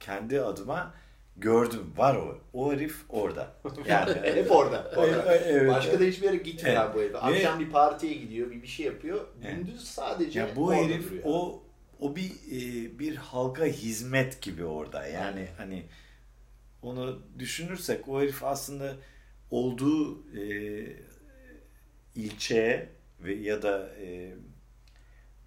[0.00, 0.94] kendi adıma
[1.36, 1.92] gördüm.
[1.96, 2.38] Var o.
[2.52, 3.52] O herif orada.
[3.88, 4.92] Yani Hep orada.
[4.96, 5.34] orada.
[5.36, 5.70] Evet.
[5.70, 6.94] Başka da hiçbir yere gitmiyor Evet.
[6.94, 7.24] bu herif.
[7.24, 9.26] Akşam bir partiye gidiyor, bir bir şey yapıyor.
[9.44, 9.56] Evet.
[9.56, 11.22] Gündüz sadece ya bu herif duruyor.
[11.26, 11.62] o
[12.00, 15.06] o bir e, bir halka hizmet gibi orada.
[15.06, 15.48] Yani Aynen.
[15.58, 15.82] hani
[16.84, 18.96] onu düşünürsek o herif aslında
[19.50, 20.42] olduğu e,
[22.14, 22.88] ilçeye
[23.20, 24.34] ve ya da e,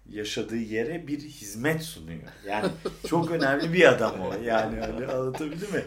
[0.08, 2.22] yaşadığı yere bir hizmet sunuyor.
[2.46, 2.70] Yani
[3.06, 4.34] çok önemli bir adam o.
[4.44, 5.84] Yani öyle anlatabildim mi?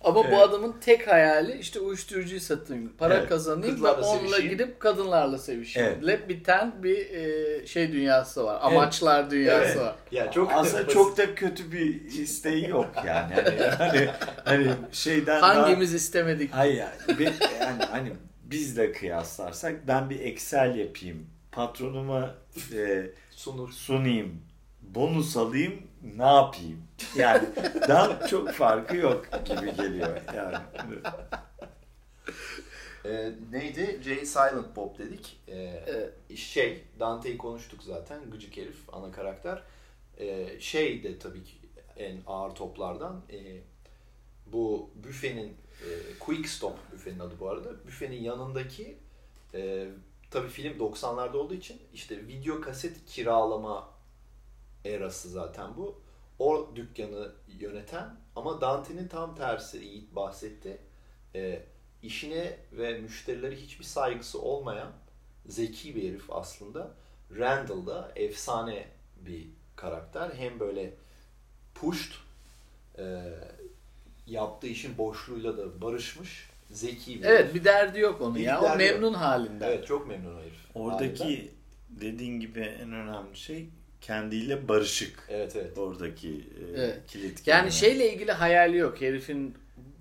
[0.00, 0.38] Ama bu Evet.
[0.38, 3.28] adamın tek hayali işte uyuşturucuyu satayım, para Evet.
[3.28, 4.50] kazanayım Kızlarla ve onunla sevişeyim.
[4.52, 5.98] gidip kadınlarla sevişeyim.
[6.04, 6.28] Evet.
[6.28, 8.58] Biten bir e, şey dünyası var.
[8.62, 9.76] Amaçlar dünyası Evet.
[9.76, 9.94] var.
[10.12, 10.90] Ya çok Aslında basit.
[10.92, 13.34] çok da kötü bir isteği yok yani.
[13.34, 14.08] Hani, hani,
[14.44, 16.50] hani şeyden daha- Hangimiz istemedik?
[16.54, 17.24] Hayır yani, bir-
[17.60, 18.12] yani hani
[18.44, 21.26] bizle kıyaslarsak ben bir Excel yapayım.
[21.52, 22.34] Patronuma
[22.74, 23.72] e, sunur.
[23.72, 24.42] sunayım.
[24.94, 25.82] Bonus alayım.
[26.16, 26.82] Ne yapayım?
[27.16, 27.48] Yani
[27.88, 30.56] daha çok farkı yok gibi geliyor yani.
[33.04, 34.00] Ee, neydi?
[34.04, 35.40] Jay Silent Bob dedik.
[35.48, 35.54] Ee,
[35.86, 36.36] Evet.
[36.36, 38.30] şey, Dante'yi konuştuk zaten.
[38.30, 39.62] Gıcık herif, ana karakter.
[40.18, 41.54] Ee, şey de tabii ki
[41.96, 43.22] en ağır toplardan.
[43.32, 43.60] Ee,
[44.46, 45.88] bu büfenin, e,
[46.20, 47.86] Quick Stop büfenin adı bu arada.
[47.86, 48.98] Büfenin yanındaki
[49.54, 49.88] e,
[50.30, 53.88] tabii film 90'larda olduğu için işte video kaset kiralama
[54.84, 56.00] erası zaten bu.
[56.38, 60.78] O dükkanı yöneten ama Dante'nin tam tersi Yiğit bahsetti.
[61.34, 61.62] E,
[62.02, 64.92] işine ve müşterilere hiçbir saygısı olmayan
[65.46, 66.90] zeki bir herif aslında.
[67.38, 68.88] Randall da efsane
[69.20, 70.30] bir karakter.
[70.34, 70.94] Hem böyle
[71.74, 72.12] pushed,
[72.98, 73.22] e,
[74.26, 77.54] yaptığı işin boşluğuyla da barışmış, zeki bir Evet herif.
[77.54, 78.60] bir derdi yok onun Bir ya.
[78.60, 78.92] O derdi yok.
[78.92, 79.68] memnun halinden.
[79.68, 80.54] Evet çok memnun herif.
[80.74, 80.80] halinden.
[80.80, 81.50] Oradaki
[81.90, 83.68] dediğin gibi en önemli şey
[84.00, 85.26] kendiyle barışık.
[85.28, 85.78] Evet evet.
[85.78, 86.98] Oradaki e, Evet.
[87.06, 87.46] kilit.
[87.46, 87.70] Yani kelime.
[87.70, 89.00] şeyle ilgili hayali yok.
[89.00, 89.54] Herifin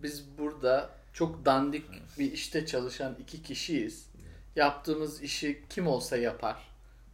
[0.03, 1.83] biz burada çok dandik
[2.19, 4.07] bir işte çalışan iki kişiyiz.
[4.55, 6.55] Yaptığımız işi kim olsa yapar.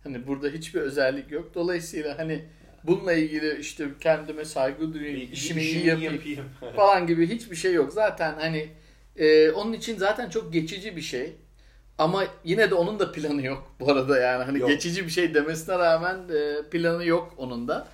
[0.04, 1.56] Hani burada hiçbir özellik yok.
[1.56, 2.46] Dolayısıyla hani
[2.84, 7.94] bununla ilgili işte kendime saygı duyayım, işimi iyi yapayım falan gibi hiçbir şey yok.
[7.94, 8.70] Zaten hani
[9.18, 11.34] e, onun için zaten çok geçici bir şey.
[11.98, 14.44] Ama yine de onun da planı yok bu arada yani.
[14.44, 14.70] Hani Yok.
[14.70, 17.88] geçici bir şey demesine rağmen e, planı yok onun da.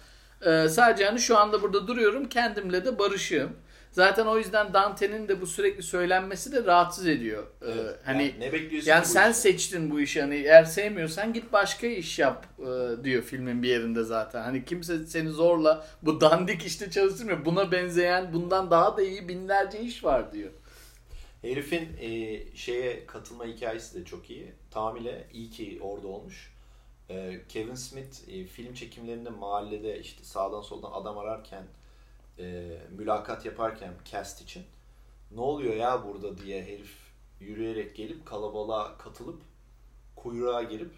[0.46, 3.50] E, sadece hani şu anda burada duruyorum kendimle de barışığım.
[3.92, 7.44] Zaten o yüzden Dante'nin de bu sürekli söylenmesi de rahatsız ediyor.
[7.62, 7.96] E, Evet.
[8.06, 9.32] hani Yani ne bekliyorsun yani sen işten?
[9.32, 14.04] seçtin bu işi hani eğer sevmiyorsan git başka iş yap e, diyor filmin bir yerinde
[14.04, 14.42] zaten.
[14.44, 17.46] Hani kimse seni zorla bu dandik işte çalıştırmıyor.
[17.46, 20.50] Buna benzeyen bundan daha da iyi binlerce iş var diyor.
[21.41, 24.54] Herifin e, şeye katılma hikayesi de çok iyi.
[24.71, 26.54] Tamile iyi ki orada olmuş.
[27.10, 31.63] E, Kevin Smith e, film çekimlerinde mahallede işte sağdan soldan adam ararken
[32.39, 34.63] e, mülakat yaparken cast için
[35.32, 36.95] ne oluyor ya burada diye herif
[37.39, 39.41] yürüyerek gelip kalabalığa katılıp
[40.15, 40.91] kuyruğa girip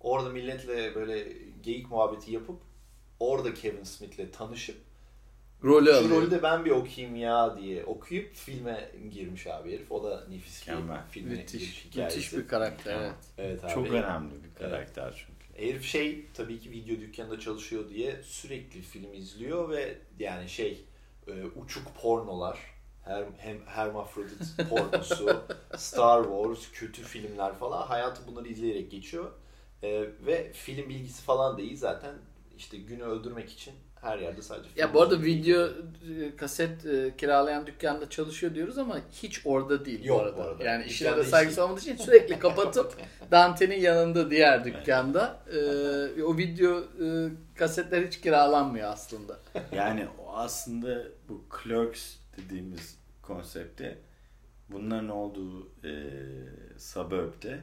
[0.00, 2.60] orada milletle böyle geyik muhabbeti yapıp
[3.20, 4.87] orada Kevin Smith'le tanışıp
[5.64, 6.10] Rolü Şu alıyor.
[6.10, 9.92] rolü de ben bir okuyayım ya diye okuyup filme girmiş abi herif.
[9.92, 11.06] O da nefis bir Mükemmel.
[11.10, 12.16] filme giriş Müthiş, hikayesi.
[12.18, 13.14] müthiş bir karakter evet.
[13.38, 13.72] Evet abi.
[13.74, 15.66] Çok önemli bir karakter çünkü.
[15.66, 20.84] Herif şey tabii ki video dükkanında çalışıyor diye sürekli film izliyor ve yani şey
[21.26, 22.58] e, uçuk pornolar
[23.04, 24.40] her, hem hermafrodit
[24.70, 25.42] pornosu,
[25.76, 29.30] Star Wars, kötü filmler falan hayatı bunları izleyerek geçiyor.
[29.82, 32.14] E, ve film bilgisi falan da iyi zaten
[32.56, 37.16] işte günü öldürmek için her yerde sadece film Ya bu arada video e, kaset e,
[37.16, 40.36] kiralayan dükkanda çalışıyor diyoruz ama hiç orada değil Yok bu arada.
[40.36, 40.64] bu arada.
[40.64, 42.92] Yani Dükkanda işine de saygısı olmadığı için sürekli kapatıp
[43.30, 45.40] Dante'nin yanında diğer dükkanda.
[46.16, 49.38] E, o video e, kasetler hiç kiralanmıyor aslında.
[49.72, 53.98] Yani o aslında bu clerks dediğimiz konsepte
[54.68, 55.92] bunların olduğu e,
[56.78, 57.60] suburb'de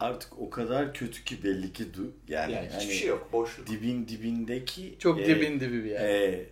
[0.00, 3.66] artık o kadar kötü ki belli ki du- yani, yani hiçbir hani şey yok boşluk.
[3.66, 6.04] dibin dibindeki Çok e, dibin dibi bir yer.
[6.08, 6.46] e,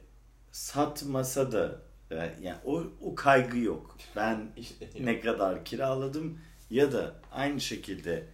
[0.52, 3.96] satmasa da e, yani o, o kaygı yok.
[4.16, 5.00] Ben İşte yok.
[5.00, 6.38] ne kadar kiraladım
[6.70, 8.26] ya da aynı şekilde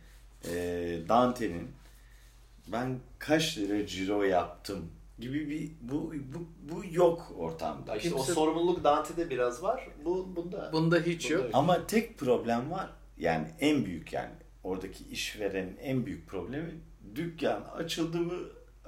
[0.44, 0.52] e,
[1.08, 1.68] Dante'nin
[2.72, 7.96] ben kaç lira ciro yaptım gibi bir bu bu, bu yok ortamda.
[7.96, 9.88] İşte Kimse- o sorumluluk Dante'de biraz var.
[10.04, 11.44] Bu bunda Bunda hiç Bunda yok.
[11.44, 11.54] yok.
[11.54, 12.90] Ama tek problem var.
[13.18, 14.30] Yani en büyük yani
[14.62, 16.74] oradaki işverenin en büyük problemi
[17.14, 18.34] dükkan açıldı mı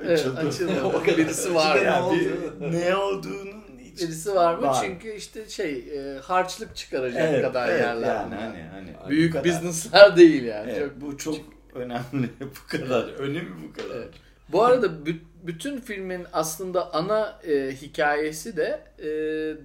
[0.04, 0.40] Evet, açıldı.
[0.40, 0.72] açıldı.
[0.85, 1.16] O kadar.
[1.16, 4.62] Birisi var İçinde Yani olduğunu- ne olduğunun hiç Birisi var mı?
[4.62, 4.83] Var.
[4.85, 8.14] Çünkü işte şey e, harçlık çıkaracak Evet, kadar evet, yerler.
[8.14, 9.44] yani hani hani Büyük kadar.
[9.44, 10.70] business'lar değil yani.
[10.72, 11.37] Evet, Çok bu çok
[11.74, 13.96] önemli bu kadar önemi bu kadar.
[13.96, 14.14] Evet.
[14.52, 15.06] Bu arada
[15.46, 19.07] bütün filmin aslında ana e, hikayesi de e,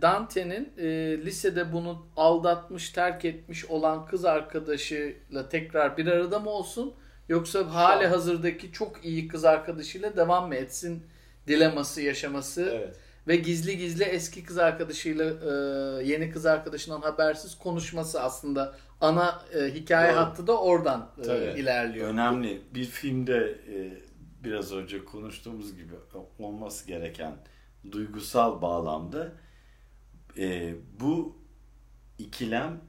[0.02, 0.86] Dante'nin e,
[1.26, 6.94] lisede bunu aldatmış, terk etmiş olan kız arkadaşıyla tekrar bir arada mı olsun
[7.30, 11.04] yoksa hali hazırdaki çok iyi kız arkadaşıyla devam mı etsin
[11.48, 12.96] dileması yaşaması Evet.
[13.28, 19.74] ve gizli gizli eski kız arkadaşıyla e, yeni kız arkadaşından habersiz konuşması aslında ana e,
[19.74, 20.20] hikaye Doğru.
[20.20, 21.60] hattı da oradan e, Tabii.
[21.60, 22.08] ilerliyor.
[22.10, 22.62] Önemli.
[22.76, 24.05] Bir filmde e,
[24.46, 25.94] biraz önce konuştuğumuz gibi
[26.40, 27.34] olması gereken
[27.92, 29.32] duygusal bağlamda
[30.38, 31.38] e, bu
[32.20, 32.82] ikilem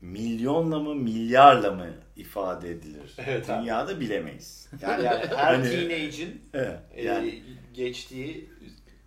[0.00, 3.14] milyonla mı milyarla mı ifade edilir?
[3.18, 3.62] Evet abi.
[3.62, 4.68] Dünyada bilemeyiz.
[4.82, 7.42] Yani, Yani her Hani- teenage'in evet, e, yani
[7.74, 8.50] geçtiği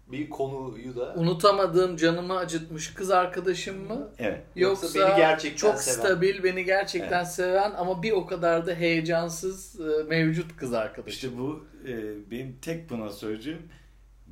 [0.08, 4.10] bir konuyu da unutamadığım canımı acıtmış kız arkadaşım mı?
[4.20, 4.42] evet.
[4.56, 5.98] Yoksa, Yoksa beni gerçekten çok seven.
[5.98, 11.16] stabil, beni gerçekten seven ama bir o kadar da heyecansız e, mevcut kız arkadaşım.
[11.16, 11.94] İşte bu e,
[12.32, 13.62] benim tek buna söyleyeceğim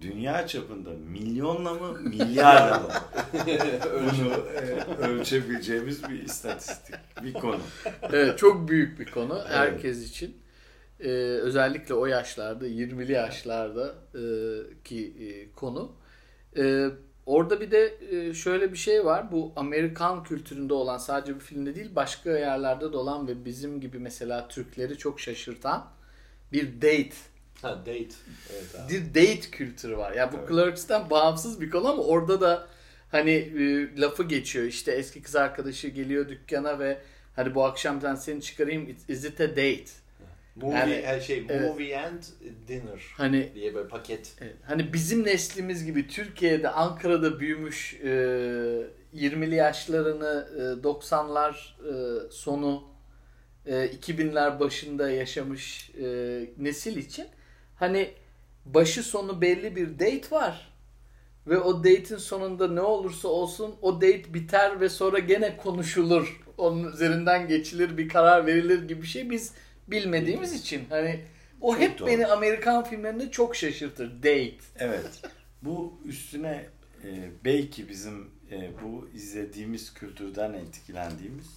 [0.02, 2.90] dünya çapında milyonla mı milyarla mı
[3.94, 7.60] bunu e, ölçebileceğimiz bir istatistik, bir konu.
[8.04, 10.41] evet, çok büyük bir konu herkes için.
[11.04, 11.10] E,
[11.42, 14.24] özellikle o yaşlarda, 20'li yaşlarda e,
[14.84, 15.92] ki e, konu.
[16.58, 16.88] E,
[17.26, 19.32] orada bir de e, şöyle bir şey var.
[19.32, 24.00] Bu Amerikan kültüründe olan sadece bir filmde değil başka yerlerde de olan ve bizim gibi
[24.00, 25.92] mesela Türkleri çok şaşırtan
[26.52, 27.16] bir date
[27.62, 28.16] ha, date.
[28.54, 28.94] Evet abi.
[28.94, 30.12] bir date kültürü var.
[30.12, 30.50] Ya bu Evet.
[30.50, 32.68] Clerks'ten bağımsız bir konu ama orada da
[33.12, 34.66] hani e, lafı geçiyor.
[34.66, 37.02] İşte eski kız arkadaşı geliyor dükkana ve
[37.36, 38.96] hani bu akşam ben seni çıkarayım.
[39.08, 40.01] Is it a date?
[40.56, 41.62] Movie, Yani- her şey evet.
[41.62, 42.24] movie and
[42.68, 44.36] dinner Hani diye böyle paket.
[44.42, 48.08] Evet, Hani bizim neslimiz gibi Türkiye'de, Ankara'da büyümüş e,
[49.14, 51.52] 20'li yaşlarını e, 90'lar
[51.88, 52.84] e, sonu
[53.66, 56.06] e, 2000'ler başında yaşamış e,
[56.58, 57.26] nesil için
[57.76, 58.12] hani
[58.66, 60.72] başı sonu belli bir date var.
[61.48, 66.42] Ve o date'in sonunda ne olursa olsun o date biter ve sonra gene konuşulur.
[66.58, 69.54] Onun üzerinden geçilir, bir karar verilir gibi bir şey biz
[69.92, 71.20] bilmediğimiz için hani
[71.62, 72.08] o Çok hep doğru.
[72.08, 74.18] beni Amerikan filmlerinde çok şaşırtır.
[74.18, 74.56] Date.
[74.80, 75.22] Evet.
[75.62, 76.66] Bu üstüne
[77.04, 81.48] e, belki bizim e, bu izlediğimiz kültürden etkilendiğimiz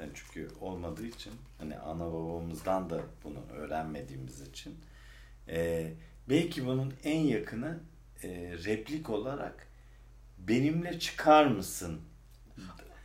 [0.00, 4.74] yani çünkü olmadığı için hani ana babamızdan da bunu öğrenmediğimiz için
[5.48, 5.90] e,
[6.28, 7.78] belki bunun en yakını
[8.22, 8.28] e,
[8.64, 9.66] replik olarak
[10.38, 12.00] benimle çıkar mısın?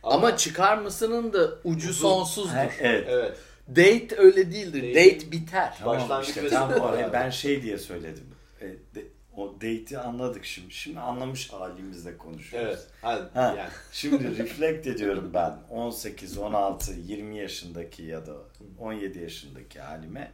[0.02, 2.00] Ama, çıkar mısının da ucu Uzun.
[2.08, 2.50] sonsuzdur.
[2.54, 3.06] Ha, evet.
[3.08, 3.38] Evet.
[3.70, 4.82] Date öyle değildir.
[4.82, 5.74] Date- Date biter.
[5.78, 7.12] Tamam Başlangıç işte ve tam sonu o- var abi.
[7.12, 8.24] ben şey diye söyledim.
[8.60, 9.04] E, de-
[9.36, 10.74] o date'i anladık şimdi.
[10.74, 12.68] Şimdi anlamış halimizle konuşuyoruz.
[12.68, 12.86] Evet.
[13.02, 13.54] Ha, Ha.
[13.58, 13.70] yani.
[13.92, 18.32] Şimdi reflect ediyorum ben 18, 16, 20 yaşındaki ya da
[18.78, 20.32] 17 yaşındaki halime.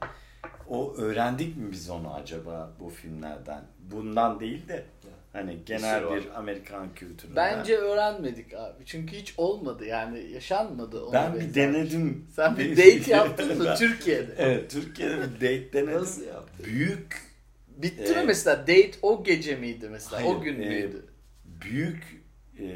[0.68, 3.64] O öğrendik mi biz onu acaba bu filmlerden?
[3.92, 4.84] Bundan değil de
[5.36, 6.20] hani genel var.
[6.20, 7.36] bir Amerikan kültüründen.
[7.58, 8.84] Bence öğrenmedik abi.
[8.86, 11.04] Çünkü hiç olmadı yani yaşanmadı.
[11.04, 11.54] ona ben bir benzer.
[11.74, 12.26] denedim.
[12.36, 14.34] Sen bir Bir- date yaptın mı Türkiye'de?
[14.38, 15.94] Evet Türkiye'de bir date denedim.
[16.00, 16.64] Nasıl yaptı?
[16.64, 17.26] Büyük
[17.76, 18.24] Bitti mi Evet.
[18.26, 18.60] mesela?
[18.60, 20.24] Date o gece miydi mesela?
[20.24, 21.04] o Hayır, gün e, müydü?
[21.44, 22.02] büyük
[22.58, 22.66] e,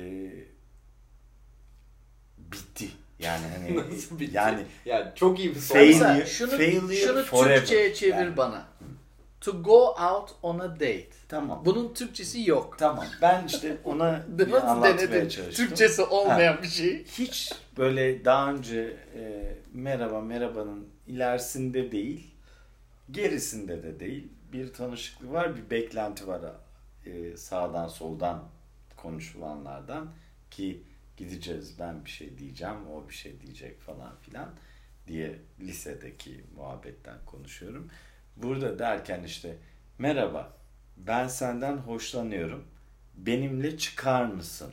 [2.38, 2.88] bitti.
[3.18, 4.36] Yani hani Nasıl bitti?
[4.36, 5.78] yani Yani çok iyi bir soru.
[5.78, 7.56] Fail- Mesela Failure- şunu, failure şunu forever.
[7.58, 8.36] Türkçe'ye çevir Yani.
[8.36, 8.69] bana.
[9.40, 11.08] To go out on a date.
[11.28, 11.62] tamam.
[11.64, 12.76] Bunun Türkçesi yok.
[12.78, 13.06] Tamam.
[13.22, 14.06] Ben işte ona
[14.62, 15.28] anlatmaya denedin?
[15.28, 15.66] çalıştım.
[15.66, 17.04] Türkçesi olmayan bir şey.
[17.04, 22.30] Hiç böyle daha önce e, merhaba merhabanın ilerisinde değil,
[23.10, 24.28] gerisinde de değil.
[24.52, 26.40] Bir tanışıklık var, bir beklenti var
[27.06, 28.44] e, sağdan soldan
[28.96, 30.12] konuşulanlardan
[30.50, 30.82] ki
[31.16, 34.50] gideceğiz ben bir şey diyeceğim, o bir şey diyecek falan filan
[35.06, 37.90] diye lisedeki muhabbetten konuşuyorum.
[38.42, 39.56] Burada derken işte
[39.98, 40.52] merhaba
[40.96, 42.64] ben senden hoşlanıyorum
[43.14, 44.72] benimle çıkar mısın?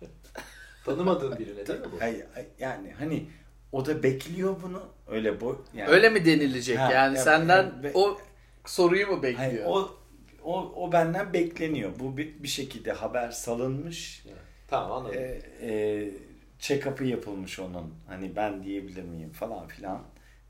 [0.84, 2.00] Tanımadığın birine değil mi bu?
[2.00, 2.26] Hayır,
[2.58, 3.26] yani hani
[3.72, 6.78] o da bekliyor bunu öyle bu yani Öyle mi denilecek?
[6.78, 8.18] Ha, yani ya- senden ve- o
[8.66, 9.38] soruyu mu bekliyor?
[9.50, 9.98] Hayır, o
[10.44, 11.90] o o benden bekleniyor.
[11.98, 14.26] Bu bir, bir şekilde haber salınmış.
[14.68, 15.18] Tamam anladım.
[15.20, 16.10] E, e,
[16.58, 17.94] check-up'ı yapılmış onun.
[18.06, 20.02] Hani ben diyebilir miyim falan filan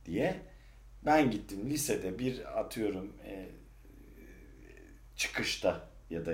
[0.06, 0.51] diye.
[1.06, 3.48] Ben gittim lisede bir atıyorum e,
[5.16, 6.32] çıkışta ya da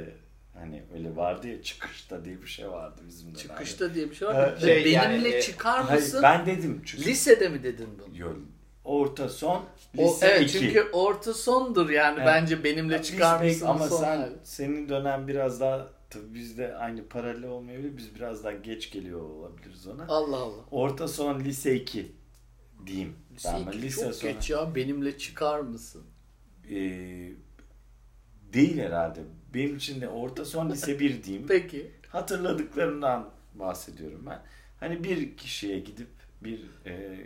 [0.55, 3.43] hani öyle vardı ya çıkışta diye bir şey vardı bizim dönemde.
[3.43, 4.57] Çıkışta diye bir şey var.
[4.61, 6.21] Şey, Benimle yani, e, çıkar Hayır, mısın?
[6.23, 7.05] ben dedim çünkü.
[7.05, 8.19] Lisede mi dedin bunu?
[8.19, 8.37] Yok,
[8.85, 9.65] orta son
[9.99, 10.59] O, lise evet 2.
[10.59, 12.27] çünkü orta sondur yani Evet.
[12.27, 14.33] bence benimle Biz çıkar mısın Ama son sen hali.
[14.43, 17.97] senin dönem biraz daha tabii bizde aynı paralel olmayabilir.
[17.97, 20.05] Biz biraz daha geç geliyor olabiliriz ona.
[20.09, 20.65] Allah Allah.
[20.71, 22.13] Orta son lise 2
[22.87, 23.17] diyeyim.
[23.39, 26.07] Lise ben iki lise çok sonra geç ya benimle çıkar mısın?
[26.71, 27.33] Ee,
[28.53, 29.21] değil herhalde.
[29.55, 31.47] Benim için de orta son lise 1 diyeyim.
[31.49, 31.91] Peki.
[32.09, 34.43] Hatırladıklarımdan bahsediyorum ben.
[34.81, 36.09] Hani bir kişiye gidip
[36.43, 37.19] bir e,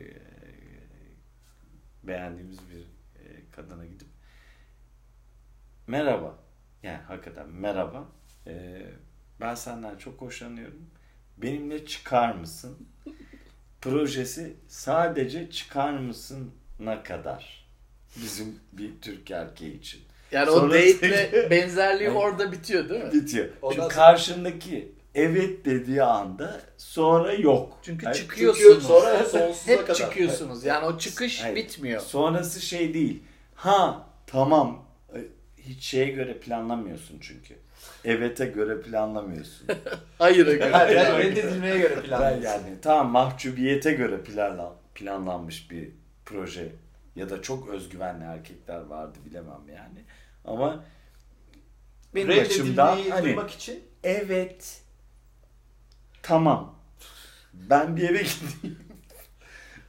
[2.03, 2.81] beğendiğimiz bir
[3.23, 4.09] e, kadına gidip
[5.87, 6.39] merhaba
[6.83, 8.09] yani hakikaten merhaba
[8.47, 8.83] e,
[9.41, 10.91] ben senden çok hoşlanıyorum
[11.37, 12.89] benimle çıkar mısın
[13.83, 17.67] projesi sadece çıkar mısına kadar
[18.17, 20.01] bizim bir Türk erkeği için
[20.33, 22.19] Yani Sonra- o date'le benzerliği Evet.
[22.21, 23.13] orada bitiyor değil mi?
[23.13, 23.49] bitiyor.
[23.63, 27.79] Ondan Çünkü sonra- karşındaki evet dediği anda sonra yok.
[27.83, 28.69] Çünkü Hayır, çıkıyorsunuz.
[28.73, 29.95] Çünkü sonra sonsuza Hep kadar.
[29.95, 30.65] çıkıyorsunuz.
[30.65, 31.57] Yani o çıkış Hayır.
[31.57, 32.01] bitmiyor.
[32.01, 33.23] Sonrası şey değil.
[33.55, 34.85] Ha tamam
[35.59, 37.55] hiç şeye göre planlamıyorsun çünkü.
[38.05, 39.67] Evet'e göre planlamıyorsun.
[40.19, 40.47] Hayır.
[40.61, 40.97] Yani hayır.
[40.97, 42.43] yani reddedilmeye göre planlıyorsun.
[42.43, 45.89] yani tamam mahcubiyete göre planlan, planlanmış bir
[46.27, 46.73] proje
[47.17, 50.05] ya da çok özgüvenli erkekler vardı bilemem yani.
[50.45, 50.85] Ama
[52.15, 54.81] benim açımdan Reddedilmeyi hani duymak için Evet.
[56.23, 56.79] Tamam.
[57.53, 58.79] Ben bir eve gideyim.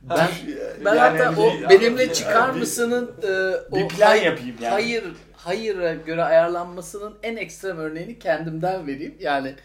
[0.02, 0.30] Ben,
[0.86, 4.56] ben Yani hatta o bir- benimle bir- çıkar bir- mısının e, o bir plan yapayım
[4.62, 4.72] yani.
[4.74, 5.04] Hayır,
[5.46, 9.16] hayır'a göre ayarlanmasının en ekstrem örneğini kendimden vereyim.
[9.20, 9.56] Yani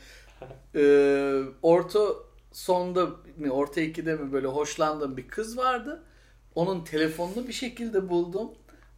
[0.75, 0.83] e,
[1.63, 2.01] orta
[2.53, 6.03] sonda mi orta ikide mi böyle hoşlandığım bir kız vardı.
[6.55, 8.51] Onun telefonunu bir şekilde buldum.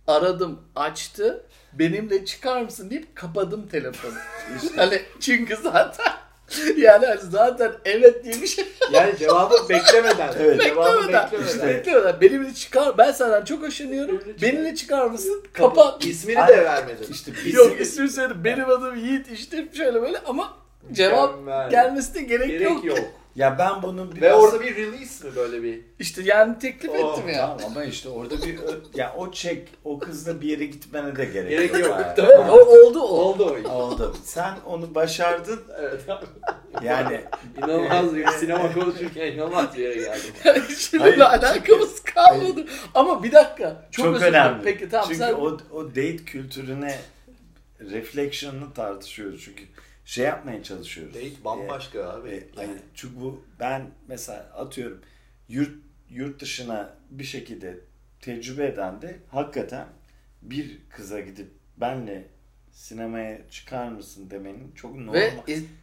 [0.06, 1.46] Aradım, açtı.
[1.72, 4.14] Benimle çıkar mısın deyip kapadım telefonu.
[4.76, 6.12] hani çünkü zaten
[6.76, 10.32] yani zaten evet diye bir şey yani cevabı beklemeden.
[10.40, 10.62] Evet.
[10.62, 11.30] Cevabı Beklemeden.
[11.32, 11.68] beklemeden.
[11.68, 12.20] Beklemeden.
[12.20, 12.98] Benimle çıkar.
[12.98, 14.22] Ben senden çok hoşlanıyorum.
[14.42, 15.44] Benimle çıkar mısın?
[15.52, 16.04] Kapat.
[16.04, 17.06] İsmini de vermedin.
[17.10, 18.44] İşte Yok ismini söyledim.
[18.44, 20.52] Benim adım Yiğit işte şöyle böyle ama
[20.92, 21.70] cevap Mükemmel.
[21.70, 22.84] gelmesine gerek, Gerek yok.
[22.84, 22.98] yok.
[23.36, 25.80] Ya ben bunun biraz Ve orada bir release mi böyle bir?
[25.98, 27.56] İşte yani teklif Oh, ettim ya.
[27.56, 28.58] Tamam ama işte orada bir
[28.94, 32.00] ya o çek o kızla bir yere gitmene de gerek, Gerek yok.
[32.00, 32.14] Yani.
[32.16, 32.48] Tamam.
[32.50, 33.08] O oldu o.
[33.08, 33.68] Oldu o.
[33.68, 34.16] Oldu.
[34.24, 35.60] Sen onu başardın.
[35.80, 36.26] Evet abi.
[36.82, 37.20] Yani
[37.58, 40.34] İnanılmaz bir sinema konuşurken inanılmaz bir yere geldim.
[40.44, 42.66] Yani şimdi Hayır, alakamız kalmadı.
[42.94, 43.88] Ama bir dakika.
[43.90, 44.64] Çok, çok, önemli.
[44.64, 46.98] Peki tamam Çünkü sen o, o date kültürüne
[47.80, 49.42] reflection'ını tartışıyoruz.
[49.44, 49.62] Çünkü
[50.04, 51.14] şey yapmaya çalışıyoruz.
[51.14, 52.30] Date bambaşka abi.
[52.30, 55.00] E, hani çünkü bu ben mesela atıyorum
[55.48, 55.72] yurt
[56.10, 57.80] yurt dışına bir şekilde
[58.20, 59.86] tecrübe eden de hakikaten
[60.42, 62.24] bir kıza gidip benle
[62.72, 65.14] sinemaya çıkar mısın demenin çok normal.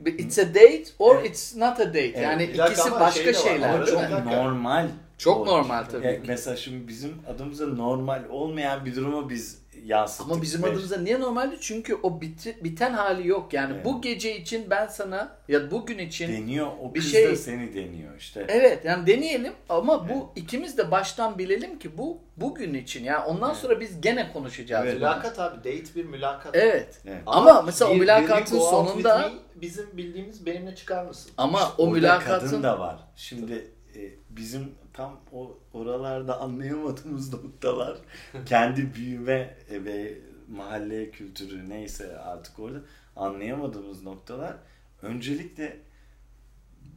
[0.05, 1.29] ve it's a date or Evet.
[1.29, 1.99] it's not a date.
[1.99, 2.17] Evet.
[2.21, 3.85] Yani ikisi başka şey şeyler.
[3.85, 4.87] Çok normal.
[5.17, 10.31] Çok normal tabii E, mesela şimdi bizim adımıza normal olmayan bir durumu biz yansıttık.
[10.31, 11.57] Ama bizim Beş- adımıza niye normaldi?
[11.61, 13.53] Çünkü o biti, biten hali yok.
[13.53, 13.85] Yani Evet.
[13.85, 16.67] bu gece için ben sana ya bugün için deniyor.
[16.81, 18.45] O bir kız şey- da seni deniyor işte.
[18.49, 23.03] evet yani deneyelim ama bu ikimiz de baştan bilelim ki bu bugün için.
[23.03, 23.59] Yani ondan Evet.
[23.61, 24.85] sonra biz gene konuşacağız.
[24.85, 24.95] Evet.
[24.95, 25.57] Mülakat abi.
[25.57, 26.55] Date bir mülakat.
[26.55, 27.01] Evet.
[27.07, 27.21] Evet.
[27.25, 31.31] Ama mesela o bir- mülakatın go out sonunda- bizim bildiğimiz benimle çıkar mısın?
[31.37, 32.95] Ama İşte o mülakatın kadın da var.
[33.15, 37.97] Şimdi e, bizim tam o oralarda anlayamadığımız noktalar
[38.45, 40.17] kendi büyüme ve
[40.49, 42.79] mahalle kültürü neyse artık orada
[43.15, 44.55] anlayamadığımız noktalar
[45.01, 45.77] öncelikle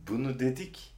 [0.09, 0.95] bunu dedik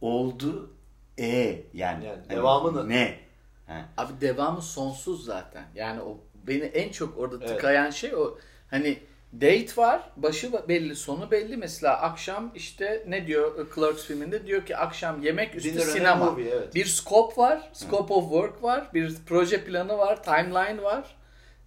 [0.00, 0.70] oldu
[1.18, 3.18] e yani, Yani devamını- ne?
[3.66, 3.88] Ha.
[3.96, 5.64] Abi devamı sonsuz zaten.
[5.74, 7.48] Yani o beni en çok orada Evet.
[7.48, 8.38] tıkayan şey o.
[8.70, 8.98] Hani
[9.40, 11.56] date var, başı belli, sonu belli.
[11.56, 14.46] Mesela akşam işte ne diyor Clerks filminde?
[14.46, 16.24] Diyor ki akşam yemek üstü Dinner sinema.
[16.30, 16.74] movie, evet.
[16.74, 21.16] Bir scope var, scope of work var, bir proje planı var, timeline var.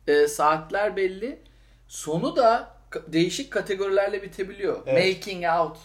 [0.07, 1.39] e, saatler belli.
[1.87, 4.79] Sonu da değişik kategorilerle bitebiliyor.
[4.85, 5.15] Evet.
[5.17, 5.77] Making out,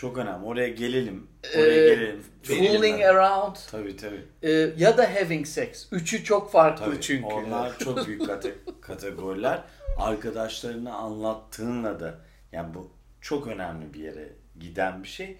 [0.00, 0.44] Çok önemli.
[0.46, 1.26] Oraya gelelim.
[1.56, 2.22] Oraya e, gelelim.
[2.42, 4.24] fooling around Tabii tabii.
[4.42, 5.88] e, ya da having sex.
[5.92, 7.00] Üçü çok farklı Tabii.
[7.00, 7.26] çünkü.
[7.26, 9.62] Onlar çok büyük kate- kategoriler.
[9.98, 12.18] Arkadaşlarına anlattığınla da
[12.52, 12.90] yani bu
[13.20, 14.28] çok önemli bir yere
[14.60, 15.36] giden bir şey.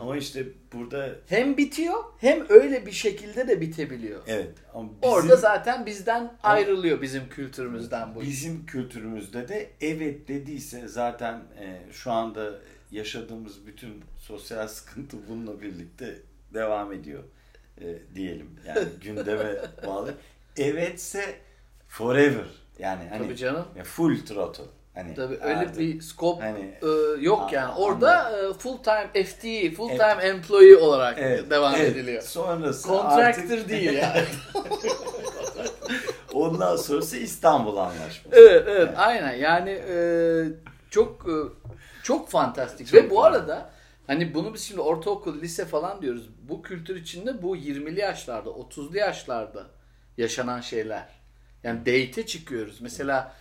[0.00, 4.20] Ama işte burada Hem bitiyor hem öyle bir şekilde de bitebiliyor.
[4.26, 8.20] evet ama bizim, Orada zaten bizden ayrılıyor bizim kültürümüzden bu.
[8.20, 12.50] bizim kültürümüzde de evet dediyse zaten e, şu anda
[12.92, 16.18] yaşadığımız bütün sosyal sıkıntı bununla birlikte
[16.54, 17.22] devam ediyor
[17.80, 18.50] e, diyelim.
[18.68, 20.14] Yani gündeme bağlı.
[20.56, 21.34] Evetse
[21.88, 22.46] forever.
[22.78, 23.64] Yani hani Tabii canım.
[23.76, 24.64] ya full throttle.
[24.94, 27.72] Hani Tabii öyle artık bir scope hani e, yok yani.
[27.72, 31.96] Aa, Orada e, full time FTE, full time employee olarak evet, devam evet.
[31.96, 32.22] ediliyor.
[32.22, 34.24] Sonrası Contractor artık- değil yani.
[36.32, 38.28] Ondan sonrası İstanbul Anlaşması.
[38.32, 39.32] evet, evet, aynen.
[39.32, 39.96] Yani e,
[40.90, 41.61] çok e,
[42.02, 42.86] çok fantastik.
[42.86, 43.70] Çok Ve bu arada
[44.06, 46.28] hani bunu biz şimdi ortaokul, lise falan diyoruz.
[46.48, 49.66] Bu kültür içinde bu 20'li yaşlarda, 30'lu yaşlarda
[50.16, 51.08] yaşanan şeyler.
[51.62, 52.80] Yani date'e çıkıyoruz.
[52.80, 53.34] Mesela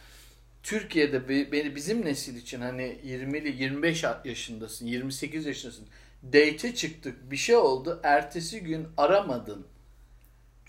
[0.63, 5.87] Türkiye'de be- beni bizim nesil için hani 20'li 25 yaşındasın, 28 yaşındasın.
[6.23, 7.99] Date'e çıktık, bir şey oldu.
[8.03, 9.67] Ertesi gün aramadın.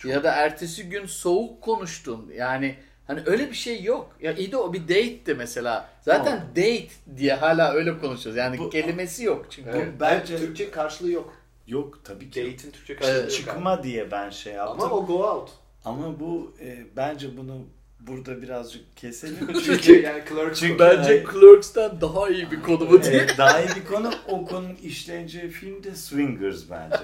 [0.05, 2.31] Ya da ertesi gün soğuk konuştun.
[2.37, 2.77] Yani
[3.07, 4.17] hani öyle bir şey yok.
[4.21, 5.89] Ya iyi de o bir date'ti mesela.
[6.01, 6.49] Zaten Tamam.
[6.51, 8.37] date diye hala öyle konuşuyoruz.
[8.37, 9.71] Yani Bu- kelimesi yok çünkü.
[9.71, 9.89] Evet.
[10.01, 11.33] Bence- Türkçe karşılığı yok.
[11.67, 12.41] Yok tabii ki.
[12.41, 13.23] Date'in Türkçe karşılığı Evet.
[13.23, 13.33] yok.
[13.33, 14.81] Çıkma diye ben şey yaptım.
[14.83, 15.51] Ama o go out.
[15.85, 17.65] Ama bu e, bence bunu
[18.07, 19.53] burada birazcık keselim.
[19.65, 23.23] Çünkü yani Clerks Çünkü- Bence Yani- Clerks'ten daha iyi bir konu bu diye.
[23.23, 24.11] e, daha iyi bir konu.
[24.29, 26.97] O konunun işleneceği film de Swingers bence.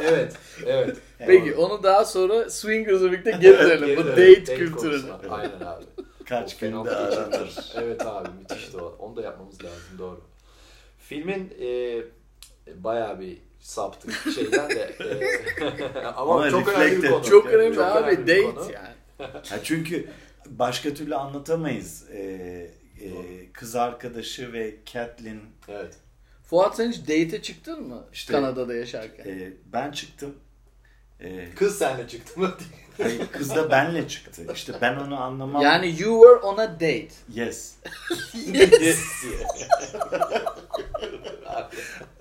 [0.02, 0.32] evet,
[0.66, 0.96] evet.
[1.18, 3.96] Peki onu daha sonra Swingers'la birlikte geri dönelim.
[3.96, 4.72] Bu date kültürüne.
[5.08, 5.18] konusuna.
[5.36, 5.84] Aynen abi.
[6.28, 7.54] Kaç günde aranır.
[7.76, 8.96] evet abi müthişti o.
[8.98, 10.20] Onu da yapmamız lazım doğru.
[10.98, 11.98] Filmin e,
[12.84, 17.24] bayağı bir saptık şeyden de e, ama, Ama çok önemli bir konu.
[17.24, 18.72] Çok Yani önemli abi önemli bir date konu.
[18.72, 18.88] yani.
[19.48, 20.08] Ha çünkü
[20.50, 22.04] başka türlü anlatamayız.
[22.10, 22.20] E,
[23.00, 23.08] e,
[23.52, 25.94] kız arkadaşı ve Catelyn Evet.
[26.44, 28.04] Fuat sen hiç date'e çıktın mı?
[28.12, 29.24] İşte- Kanada'da yaşarken.
[29.28, 30.34] e, ben çıktım.
[31.20, 32.54] E, Kız senle çıktı mı?
[33.02, 34.42] hayır, kız da benle çıktı.
[34.54, 35.62] İşte ben onu anlamam.
[35.62, 37.08] Yani you were on a date.
[37.34, 37.74] yes.
[38.80, 39.24] yes.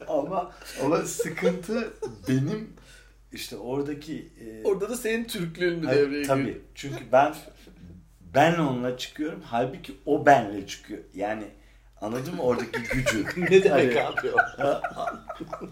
[0.08, 0.52] Ama
[0.84, 1.94] ama sıkıntı
[2.30, 2.74] benim
[3.34, 6.42] işte oradaki e, Orada da senin Türklüğün hayır, devreye tabii.
[6.42, 6.60] giriyor.
[6.76, 7.36] Çünkü ben
[8.36, 9.40] ben onunla çıkıyorum.
[9.46, 11.00] Halbuki o benle çıkıyor.
[11.16, 11.44] Yani
[12.02, 13.26] anladın mı oradaki gücü?
[13.38, 14.38] ne demek Hani- abi o?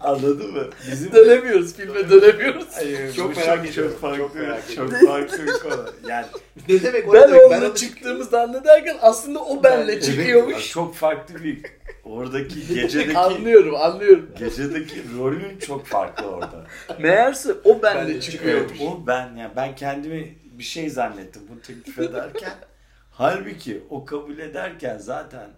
[0.00, 0.62] Anladın mı?
[0.90, 2.66] Bizim Dönemiyoruz, filme dönemiyoruz.
[2.74, 5.86] Hayır, Çok merak çok, Çok farklı, çok merak çok farklı bir konu.
[6.08, 6.26] Yani
[6.68, 7.12] Ne demek o?
[7.12, 7.42] Ben demek?
[7.42, 10.70] onunla onu çıktığımız zannederken aslında o benle Ben- çıkıyormuş.
[10.70, 11.62] çok farklı bir
[12.04, 14.30] oradaki gecedeki Anlıyorum, anlıyorum.
[14.38, 16.66] gecedeki rolün çok farklı orada.
[16.98, 18.72] Meğerse o benle Benle çıkıyormuş.
[18.80, 22.54] Evet, o ben ya ben kendimi bir şey zannettim bunu teklif ederken.
[23.10, 25.50] halbuki o kabul ederken zaten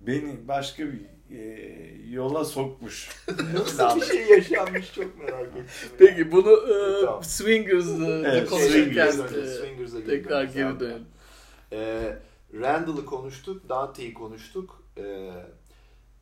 [0.00, 1.74] beni başka bir e,
[2.10, 3.08] yola sokmuş.
[3.54, 5.66] Nasıl bir şey yaşanmış çok merak ettim.
[5.98, 7.24] Peki bunu e, Tamam.
[7.24, 9.12] Swingers'ı Evet, konuşurken e,
[9.46, 11.06] Swingers'a geri tekrar geri dönelim.
[11.72, 12.18] Ee,
[12.54, 14.82] Randall'ı konuştuk, Dante'yi konuştuk.
[14.98, 15.30] Ee,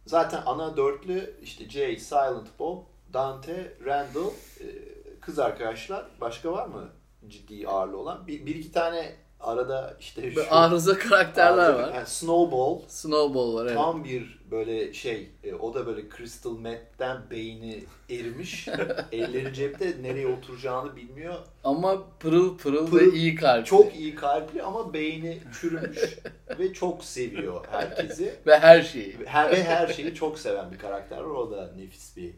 [0.07, 4.31] zaten ana dörtlü işte Jay, Silent Bob, Dante, Randall,
[4.61, 4.67] e,
[5.21, 6.07] kız arkadaşlar.
[6.21, 6.89] Başka var mı
[7.29, 8.27] ciddi ağırlı olan?
[8.27, 11.95] Bir, bir iki tane arada işte Böyle arıza karakterler arada- var.
[11.95, 13.75] yani Snowball Snowball var evet.
[13.77, 18.69] tam bir böyle şey e, o da böyle crystal meth'ten beyni erimiş.
[19.13, 21.35] Elleri cepte nereye oturacağını bilmiyor.
[21.65, 23.65] Ama pırıl pırıl, Pırıl- ve iyi kalpli.
[23.65, 26.19] Çok iyi kalpli ama beyni çürümüş
[26.59, 28.35] ve çok seviyor herkesi.
[28.47, 29.17] Ve her şeyi.
[29.27, 31.25] Her ve her şeyi çok seven bir karakter var.
[31.35, 32.33] O da nefis bir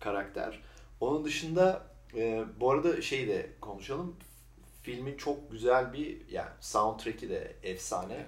[0.00, 0.58] karakter.
[1.00, 1.82] Onun dışında
[2.16, 4.16] e, bu arada şey de konuşalım.
[4.82, 8.26] Filmin çok güzel bir yani soundtrack'i de efsane.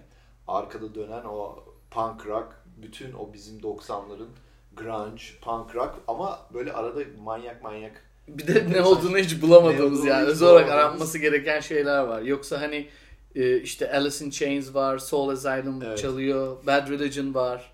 [0.48, 2.48] Arkada dönen o punk rock,
[2.82, 4.28] bütün o bizim 90'ların
[4.76, 10.32] grunge, punk rock ama böyle arada manyak manyak Bir de ne olduğunu hiç bulamadığımız yani.
[10.32, 10.72] hiç bulamadığımız.
[10.72, 12.22] aranması gereken şeyler var.
[12.22, 12.88] Yoksa hani
[13.34, 15.98] e, işte Alice in Chains var, Soul Asylum Evet.
[15.98, 17.71] çalıyor, Bad Religion var.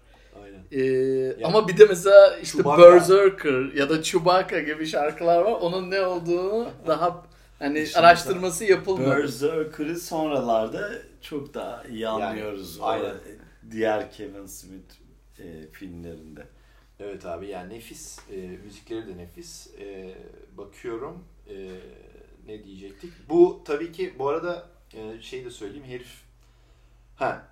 [0.72, 2.92] Ee, ama bir de mesela işte Chewbacca.
[2.92, 5.52] Berserker ya da Chewbacca gibi şarkılar var.
[5.52, 7.26] Onun ne olduğunu daha
[7.58, 9.10] hani Şimdi araştırması yapılmadı.
[9.10, 10.90] Berserker'ı sonralarda
[11.20, 12.80] çok daha iyi anlıyoruz.
[12.80, 13.14] o aynen.
[13.70, 14.94] Diğer Kevin Smith
[15.38, 16.46] e, filmlerinde.
[17.00, 18.18] Evet abi yani nefis.
[18.32, 19.66] E, müzikleri de nefis.
[19.80, 20.14] E,
[20.56, 21.68] bakıyorum e,
[22.46, 23.12] ne diyecektik.
[23.28, 26.22] Bu tabii ki bu arada e, şey de söyleyeyim herif
[27.16, 27.48] ha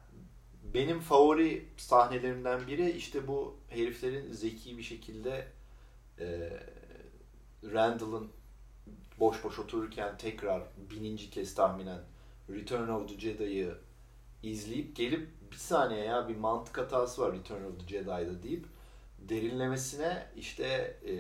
[0.75, 5.47] benim favori sahnelerimden biri işte bu heriflerin zeki bir şekilde
[6.21, 6.51] e,
[7.65, 8.31] Randall'ın
[9.21, 12.01] boş boş otururken tekrar bininci kez tahminen
[12.51, 13.71] Return of the Jedi'yi
[14.43, 18.67] izleyip gelip bir saniye ya bir mantık hatası var Return of the Jedi'da deyip
[19.19, 21.13] derinlemesine işte e,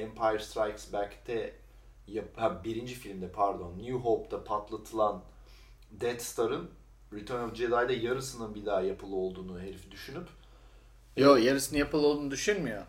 [0.00, 1.54] Empire Strikes Back'te
[2.06, 5.24] yap, ha, birinci filmde pardon New Hope'da patlatılan
[5.90, 6.70] Death Star'ın
[7.14, 10.28] Return of the Jedi'da yarısının bir daha yapılı olduğunu herif düşünüp
[11.16, 12.82] Yo yarısını yapılı olduğunu düşünmüyor.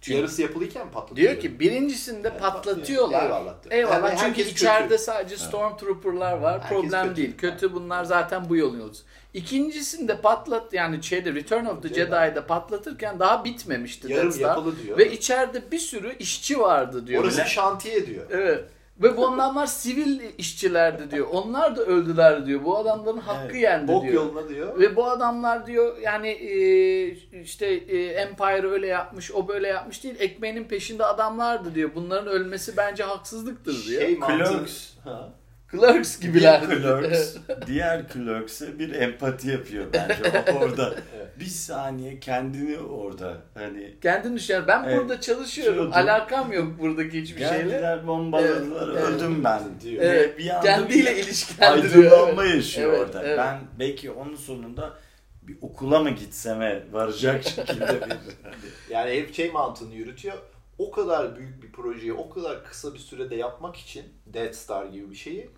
[0.00, 1.30] Çünkü yarısı yapılıyken patlatıyor.
[1.30, 3.24] diyor ki birincisinde Evet, patlatıyorlar.
[3.24, 3.72] Eyvallah diyor.
[3.74, 4.08] Eyvallah.
[4.08, 5.02] Yani Çünkü içeride kötü.
[5.02, 6.60] sadece Stormtrooper'lar var.
[6.62, 7.16] Herkes Problem kötü.
[7.16, 7.36] değil.
[7.38, 9.04] Kötü bunlar zaten bu yolun yolcusu.
[9.34, 11.98] İkincisinde patlat yani şeyde Return of the Jedi.
[12.00, 14.48] Jedi'da patlatırken daha bitmemişti Yarım Death Star.
[14.48, 14.98] yapılı diyor.
[14.98, 17.22] Ve içeride bir sürü işçi vardı diyor.
[17.24, 18.26] Orası Bile- şantiye diyor.
[18.30, 18.64] Evet.
[19.02, 21.26] Ve bu adamlar sivil işçilerdi diyor.
[21.32, 22.64] Onlar da öldüler diyor.
[22.64, 23.62] Bu adamların hakkı Evet.
[23.62, 24.14] yendi Bok diyor.
[24.14, 24.80] yoluna diyor.
[24.80, 27.06] Ve bu adamlar diyor yani e,
[27.42, 30.14] işte e, Empire öyle yapmış, o böyle yapmış değil.
[30.18, 31.90] Ekmeğinin peşinde adamlardı diyor.
[31.94, 34.02] Bunların ölmesi bence haksızlıktır diyor.
[34.02, 34.18] Şey.
[34.26, 34.90] Clerks.
[35.04, 35.28] Ha.
[35.70, 36.60] Clerks gibiler.
[36.66, 37.36] Clerks,
[37.66, 40.94] diğer Clerks'e bir empati yapıyor bence orada.
[41.16, 41.26] Evet.
[41.40, 44.56] Bir saniye kendini orada hani Kendin düşün.
[44.68, 44.98] Ben Evet.
[44.98, 45.92] burada çalışıyorum.
[45.92, 45.96] Şurada.
[45.96, 47.58] Alakam yok buradaki hiçbir şeyle.
[47.62, 50.02] geldiler bombaladılar Evet, öldüm ben diyor.
[50.04, 50.34] Evet.
[50.34, 52.12] Ve bir anda Kendiyle bir ilişkilendiriyor.
[52.12, 52.54] aydınlanma Evet.
[52.54, 53.22] yaşıyor Evet, orada.
[53.24, 53.38] evet.
[53.38, 54.92] Ben belki onun sonunda
[55.42, 60.34] bir okula mı gitseme varacak şekilde bir Yani herif şey mantığını yürütüyor.
[60.78, 65.10] O kadar büyük bir projeyi o kadar kısa bir sürede yapmak için Death Star gibi
[65.10, 65.50] bir şeyi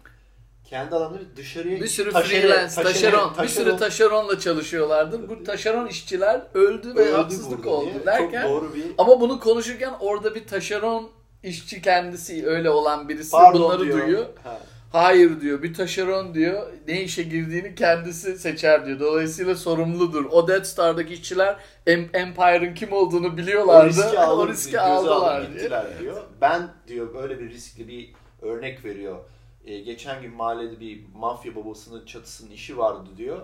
[0.65, 5.29] kendi adamları dışarıya Bir sürü taşere- freelance, taşere- taşeron, bir sürü taşeron- taşeronla çalışıyorlardı.
[5.29, 9.41] Bu taşeron işçiler öldü ve öldü haksızlık oldu diye derken Çok doğru bir Ama bunu
[9.41, 11.11] konuşurken orada bir taşeron
[11.43, 13.99] işçi kendisi öyle olan birisi Pardon bunları diyor.
[14.03, 14.27] duyuyor.
[14.45, 14.59] Ha.
[14.93, 19.01] Hayır diyor bir taşeron diyor ne işe girdiğini kendisi seçer diyor.
[19.01, 20.25] Dolayısıyla sorumludur.
[20.25, 23.87] O Death Star'daki işçiler Em- Empire'ın kim olduğunu biliyorlardı.
[23.87, 26.23] O riski, aldı, o riski aldılar gittiler diyor.
[26.41, 28.13] Ben diyor böyle bir riskli bir
[28.43, 29.17] örnek veriyor.
[29.65, 33.41] Ee, geçen gün mahallede bir mafya babasının çatısının işi vardı diyor.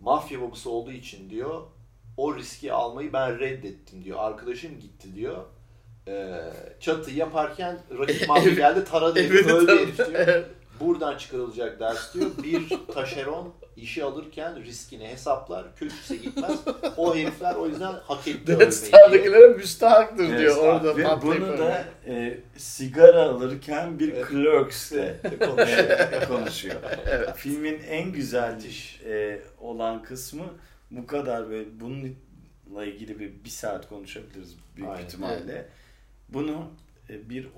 [0.00, 1.60] Mafya babası olduğu için diyor
[2.16, 4.18] o riski almayı ben reddettim diyor.
[4.20, 5.36] Arkadaşım gitti diyor.
[6.08, 6.40] Ee,
[6.80, 9.80] çatı yaparken rakip mafya Ev- geldi taradı öldü tabii.
[9.80, 10.10] herif diyor.
[10.14, 10.46] Evet.
[10.80, 12.30] Buradan çıkarılacak ders diyor.
[12.42, 15.76] Bir taşeron işi alırken riskini hesaplar.
[15.76, 16.60] Kötüse gitmez.
[16.96, 18.70] O herifler o yüzden hak etti ölmeyi diyor.
[18.72, 20.96] Star'dakilere müstahaktır Evet, diyor orada.
[20.96, 24.28] Ve bunu da e, sigara alırken bir Evet.
[24.30, 24.92] Clerks'le
[25.46, 26.26] konuşuyor.
[26.28, 26.76] konuşuyor.
[27.06, 27.30] Evet.
[27.36, 28.60] Filmin en güzel
[29.06, 30.44] e, olan kısmı
[30.90, 35.04] bu kadar ve bununla ilgili bir, bir saat konuşabiliriz büyük Aynen.
[35.04, 35.68] ihtimalle.
[36.28, 36.70] Bunu
[37.10, 37.48] e, bir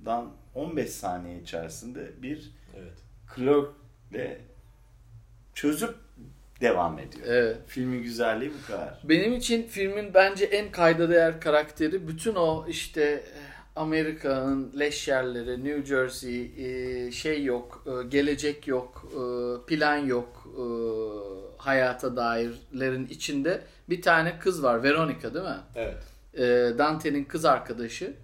[0.00, 2.98] 30'dan 15 saniye içerisinde bir Evet.
[3.36, 4.38] clerk'le
[5.54, 5.94] çözüp
[6.60, 7.26] devam ediyor.
[7.26, 7.56] Evet.
[7.66, 9.00] Filmin güzelliği bu kadar.
[9.04, 13.40] Benim için filmin bence en kayda değer karakteri bütün o işte eh,
[13.76, 19.12] Amerika'nın leş yerleri, New Jersey, eh, şey yok, eh, gelecek yok,
[19.66, 20.48] plan yok
[21.58, 25.60] hayata dairlerin içinde bir tane kız var, Veronica değil mi?
[25.74, 26.02] Evet.
[26.78, 28.14] Dante'nin kız arkadaşı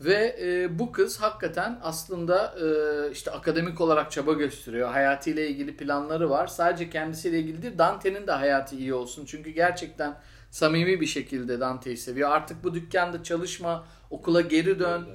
[0.00, 2.66] ve e, bu kız hakikaten aslında e,
[3.10, 4.88] işte akademik olarak çaba gösteriyor.
[4.88, 6.46] Hayatıyla ilgili planları var.
[6.46, 9.24] Sadece kendisiyle ilgili değil Dante'nin de hayatı iyi olsun.
[9.26, 10.16] Çünkü gerçekten
[10.50, 12.30] samimi bir şekilde Dante'yi seviyor.
[12.30, 15.08] Artık bu dükkanda çalışma, okula geri dön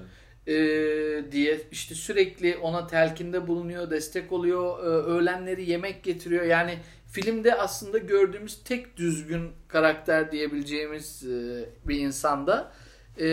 [0.48, 0.54] e,
[1.32, 6.44] diye işte sürekli ona telkinde bulunuyor, destek oluyor, e, öğlenleri yemek getiriyor.
[6.44, 6.78] Yani
[7.08, 12.72] filmde aslında gördüğümüz tek düzgün karakter diyebileceğimiz e, bir insanda
[13.20, 13.28] e,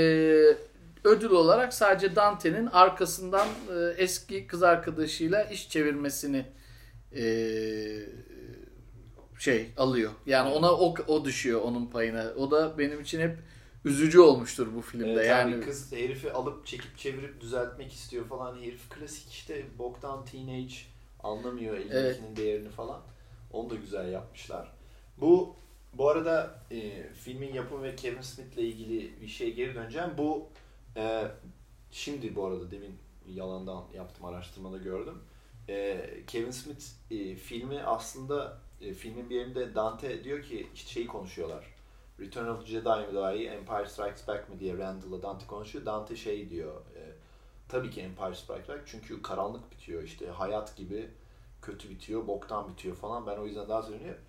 [1.07, 6.47] ödül olarak sadece Dante'nin arkasından e, eski kız arkadaşıyla iş çevirmesini
[7.17, 7.25] e,
[9.39, 10.13] şey alıyor.
[10.27, 12.33] Yani ona o, o düşüyor onun payına.
[12.37, 13.39] O da benim için hep
[13.85, 15.13] üzücü olmuştur bu filmde.
[15.13, 18.57] Evet, yani yani kız herifi alıp çekip çevirip düzeltmek istiyor falan.
[18.57, 20.75] Herif klasik işte boktan teenage
[21.23, 23.01] anlamıyor elindekinin değerini falan.
[23.53, 24.73] Onu da güzel yapmışlar.
[25.21, 25.57] Bu
[25.93, 30.11] bu arada e, filmin yapımı ve Kevin Smith'le ilgili bir şey geri döneceğim.
[30.19, 30.49] Bu
[30.97, 31.31] e,
[31.91, 35.23] şimdi bu arada demin yalandan yaptım araştırmada gördüm.
[35.69, 41.77] E, Kevin Smith e, filmi aslında e, filmin bir yerinde Dante diyor ki şeyi konuşuyorlar.
[42.21, 45.87] Return of the Jedi mi daha iyi, Empire Strikes Back mi diye Randall'la Dante konuşuyor.
[45.87, 47.13] Dante şey diyor, e,
[47.69, 51.11] tabii ki Empire Strikes Back çünkü karanlık bitiyor işte hayat gibi
[51.63, 53.27] kötü bitiyor, boktan bitiyor falan.
[53.27, 54.21] Ben o yüzden daha söylüyorum.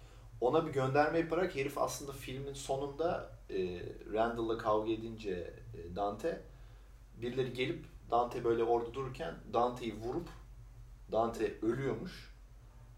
[0.42, 3.80] Ona bir gönderme yaparak herif aslında filmin sonunda e,
[4.14, 6.42] Randall'la kavga edince e, Dante
[7.22, 10.30] birileri gelip Dante böyle orada dururken Dante'yi vurup
[11.12, 12.34] Dante ölüyormuş.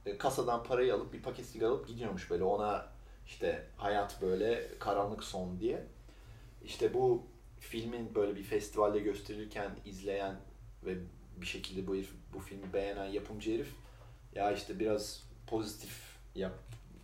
[0.06, 2.86] E, kasadan parayı alıp bir paket sigara alıp gidiyormuş böyle ona
[3.26, 5.86] işte hayat böyle karanlık son diye.
[6.64, 7.24] İşte bu
[7.60, 10.36] filmin böyle bir festivalde gösterilirken izleyen
[10.86, 10.98] ve
[11.38, 13.76] bir şekilde bu herif, bu filmi beğenen yapımcı herif
[14.36, 16.54] ya işte biraz pozitif yap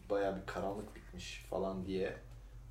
[0.09, 2.17] baya bir karanlık bitmiş falan diye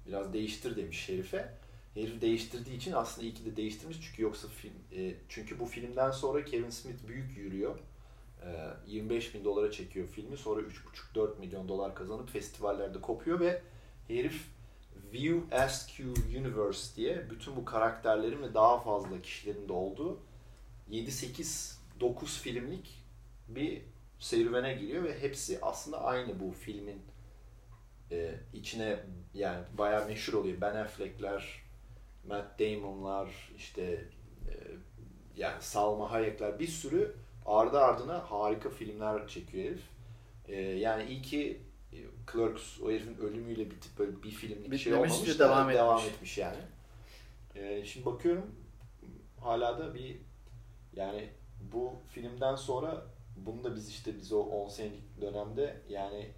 [0.07, 1.55] biraz değiştir demiş herife.
[1.95, 6.11] Herif değiştirdiği için aslında iyi ki de değiştirmiş çünkü yoksa film e, çünkü bu filmden
[6.11, 7.78] sonra Kevin Smith büyük yürüyor.
[8.42, 10.61] E, 25 bin dolara çekiyor filmi sonra
[11.14, 13.62] 3,5-4 milyon dolar kazanıp festivallerde kopuyor ve
[14.09, 14.49] herif
[15.12, 20.18] View Askew Universe diye bütün bu karakterlerin ve daha fazla kişilerin de olduğu
[20.90, 21.74] 7-8-9
[22.26, 23.05] filmlik
[23.49, 23.82] bir
[24.18, 27.03] serüvene giriyor ve hepsi aslında aynı bu filmin
[28.11, 29.01] e, içine
[29.34, 30.61] yani bayağı meşhur oluyor.
[30.61, 31.63] Ben Affleck'ler,
[32.29, 33.83] Matt Damon'lar, işte
[34.49, 34.53] e,
[35.37, 37.16] yani Salma Hayek'ler bir sürü
[37.47, 39.83] ardı ardına harika filmler çekiyor herif.
[40.49, 41.62] E, yani iyi ki
[41.93, 41.99] e,
[42.33, 46.14] Clerks o herifin ölümüyle bitip böyle bir filmlik bir şey olmamış da devam devam, etmiş.
[46.14, 46.59] etmiş yani.
[47.55, 48.55] E, şimdi bakıyorum
[49.41, 50.16] hala da bir
[50.97, 51.29] yani
[51.72, 53.07] bu filmden sonra
[53.37, 56.31] bunu da biz işte biz o 10 senelik dönemde yani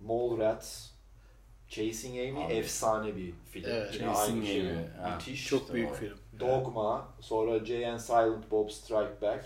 [0.00, 0.90] Mallrats,
[1.76, 2.52] Chasing Amy Abi.
[2.54, 3.64] efsane bir film.
[3.68, 3.94] Evet.
[3.94, 4.60] Yine Chasing aynı.
[4.70, 5.14] Amy, ha.
[5.14, 5.46] Müthiş.
[5.48, 5.94] Çok büyük o.
[5.94, 6.16] film.
[6.40, 9.44] Dogma, sonra Jay and Silent Bob Strike Back.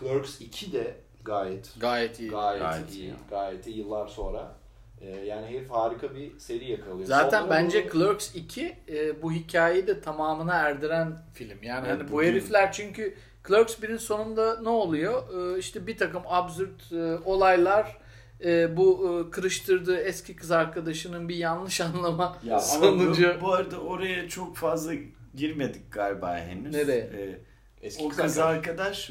[0.00, 0.94] Clerks 2 de
[1.24, 2.30] gayet Gayet iyi.
[2.30, 3.00] gayet, Gayet iyi.
[3.02, 3.14] iyi.
[3.30, 4.52] Gayet iyi yıllar sonra.
[5.00, 7.06] Ee, yani herif harika bir seri yakalıyor.
[7.08, 11.58] Zaten Sonra bence bu- Clerks 2 e, bu hikayeyi de tamamına erdiren film.
[11.62, 13.14] Yani Evet, hani bu bugün- herifler çünkü
[13.48, 15.22] Clerks 1'in sonunda ne oluyor?
[15.54, 17.98] E, işte bir takım absürt e, olaylar
[18.44, 23.34] e, bu e, kırıştırdığı eski kız arkadaşının bir yanlış anlama Ya sonucu.
[23.36, 24.92] bu, bu arada oraya çok fazla
[25.34, 26.74] girmedik galiba henüz.
[26.74, 27.00] Nereye?
[27.00, 27.38] Ee,
[27.82, 28.56] Eski o kız kız arkadaş.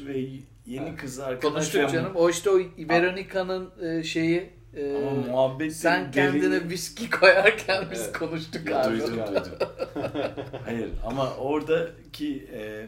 [0.06, 0.18] ve
[0.66, 1.00] yeni Evet.
[1.00, 1.52] kız arkadaş.
[1.52, 2.12] Konuştuk canım.
[2.14, 8.18] O işte o Veronica'nın e, şeyi e, Ama muhabbet sen kendine viski koyarken biz Evet.
[8.18, 8.92] konuştuk Ya, abi.
[9.00, 9.68] duydum duydum.
[10.64, 12.86] Hayır ama oradaki e,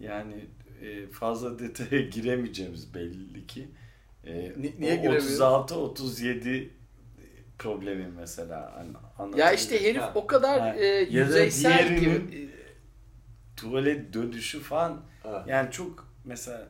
[0.00, 0.34] yani
[0.82, 3.68] e, fazla detaya giremeyeceğimiz belli ki.
[4.26, 5.24] E, Ni- niye o giremiyoruz?
[5.40, 6.70] 36 37
[7.58, 8.72] problemi mesela
[9.16, 10.12] hani Ya işte herif Ha.
[10.14, 10.74] o kadar Ha.
[10.74, 12.48] e, Ya da yüzeysel gibi.
[13.56, 15.44] tuvalet dönüşü falan Ha.
[15.48, 16.68] yani çok mesela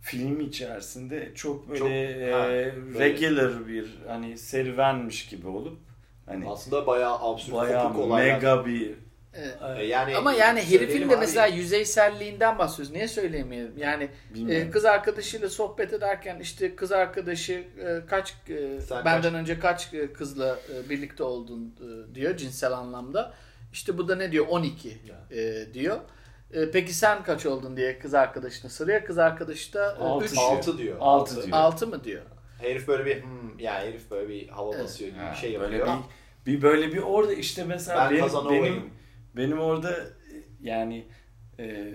[0.00, 5.78] film içerisinde çok böyle Çok- e, ha, böyle- regular bir hani serüvenmiş gibi olup
[6.26, 8.34] hani Aslında bayağı absürt bayağı kopuk olaylar.
[8.34, 8.94] mega bir
[9.34, 9.56] Evet.
[9.78, 11.20] E, yani Ama yani herifin de abi.
[11.20, 12.92] mesela yüzeyselliğinden bahsediyoruz.
[12.92, 13.78] Niye söylemeyelim?
[13.78, 14.68] Yani bilmiyorum.
[14.68, 19.58] e, kız arkadaşıyla sohbet ederken işte kız arkadaşı e, kaç e, Sen benden kaç- önce
[19.58, 23.34] kaç e, kızla e, birlikte oldun e, diyor cinsel anlamda.
[23.72, 24.46] İşte bu da ne diyor?
[24.48, 24.98] 12
[25.30, 25.96] e, diyor.
[26.52, 29.04] E, peki sen kaç oldun diye kız arkadaşına soruyor.
[29.04, 30.42] Kız arkadaşı da Altı 3 diyor.
[30.50, 30.96] 6 diyor.
[31.00, 31.46] Altı Altı.
[31.46, 31.58] diyor.
[31.58, 32.22] 6 mı diyor?
[32.58, 34.84] Herif böyle bir hmm, yani herif böyle bir hava Evet.
[34.84, 35.96] basıyor gibi bir şey böyle yapıyor.
[36.46, 38.18] bir, bir böyle bir orada işte mesela ben
[38.50, 38.90] benim, benim
[39.36, 39.96] benim orada
[40.62, 41.04] yani
[41.58, 41.92] e,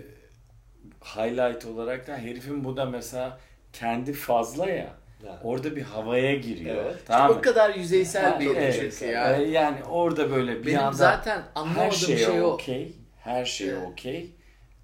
[1.03, 3.39] highlight olarak da herifin bu da mesela
[3.73, 4.93] kendi fazla ya
[5.25, 5.39] Yani.
[5.43, 6.75] orada bir havaya giriyor.
[6.85, 6.95] Evet.
[7.05, 7.37] Tamam mı?
[7.37, 8.91] O kadar yüzeysel Ha, bir evet.
[8.91, 9.49] çünkü E, yani.
[9.49, 12.45] yani orada böyle bir Benim anda zaten her anlamadığım şey, şey o.
[12.47, 12.93] okey.
[13.23, 13.87] Her şey Evet.
[13.91, 14.29] okey.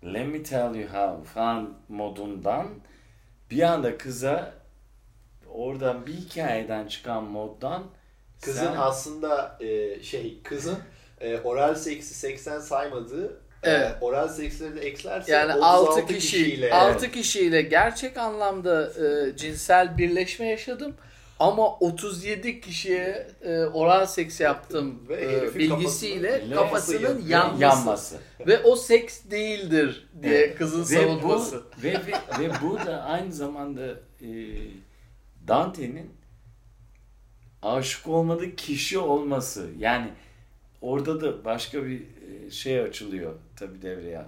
[0.05, 2.67] Let me tell you how falan modundan
[3.51, 4.53] bir anda kıza
[5.49, 7.83] oradan bir hikayeden çıkan moddan
[8.41, 10.77] Kızın sen- aslında e, şey kızın
[11.23, 13.91] e, oral seksi 80 saymadığı Evet.
[13.91, 19.37] e, oral seksleri de eklerse Yani 36 6 kişi kişiyle 6 kişiyle gerçek anlamda e,
[19.37, 20.95] cinsel birleşme yaşadım.
[21.39, 27.61] Ama 37 kişiye e, oral seks yaptım Ve e, bilgisiyle kafasının- kafasının kafası yanması.
[27.61, 28.15] yanması.
[28.47, 30.57] Ve o seks değildir diye Evet.
[30.57, 31.63] kızın Ve savunması.
[31.77, 33.85] bu, ve, ve, ve bu da aynı zamanda
[34.21, 34.27] e,
[35.47, 36.11] Dante'nin
[37.61, 39.67] aşık olmadığı kişi olması.
[39.79, 40.07] Yani
[40.83, 44.21] orada da başka bir e, şey açılıyor tabii devreye.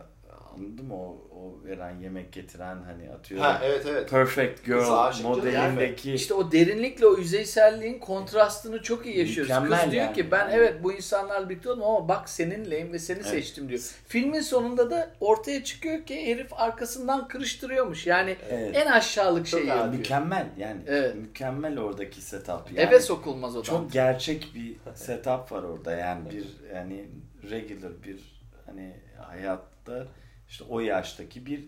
[0.60, 0.94] Anladın mı?
[0.96, 3.46] O, o veren yemek getiren hani atıyorum.
[3.46, 4.10] Ha evet evet.
[4.10, 9.50] Perfect Girl modelindeki İşte o derinlikle o yüzeyselliğin kontrastını çok iyi yaşıyoruz.
[9.52, 10.16] Mükemmel Kız diyor yani.
[10.16, 13.28] ki ben evet bu insanlarla birlikte oldum ama bak seninleyim ve seni Evet.
[13.28, 13.80] seçtim diyor.
[14.08, 18.08] Filmin sonunda da ortaya çıkıyor ki herif arkasından kırıştırıyormuş.
[18.08, 18.76] Yani Evet.
[18.76, 19.74] en aşağılık Çok şeyi.
[19.74, 19.98] adi.
[19.98, 21.16] mükemmel yani Evet.
[21.16, 22.80] mükemmel oradaki setup yani.
[22.88, 23.64] Eve sokulmaz o.
[23.64, 26.46] Çok gerçek bir setup var orada yani bir
[26.76, 27.06] yani
[27.52, 30.08] regular bir hani hayatta
[30.50, 31.60] işte o yaştaki bir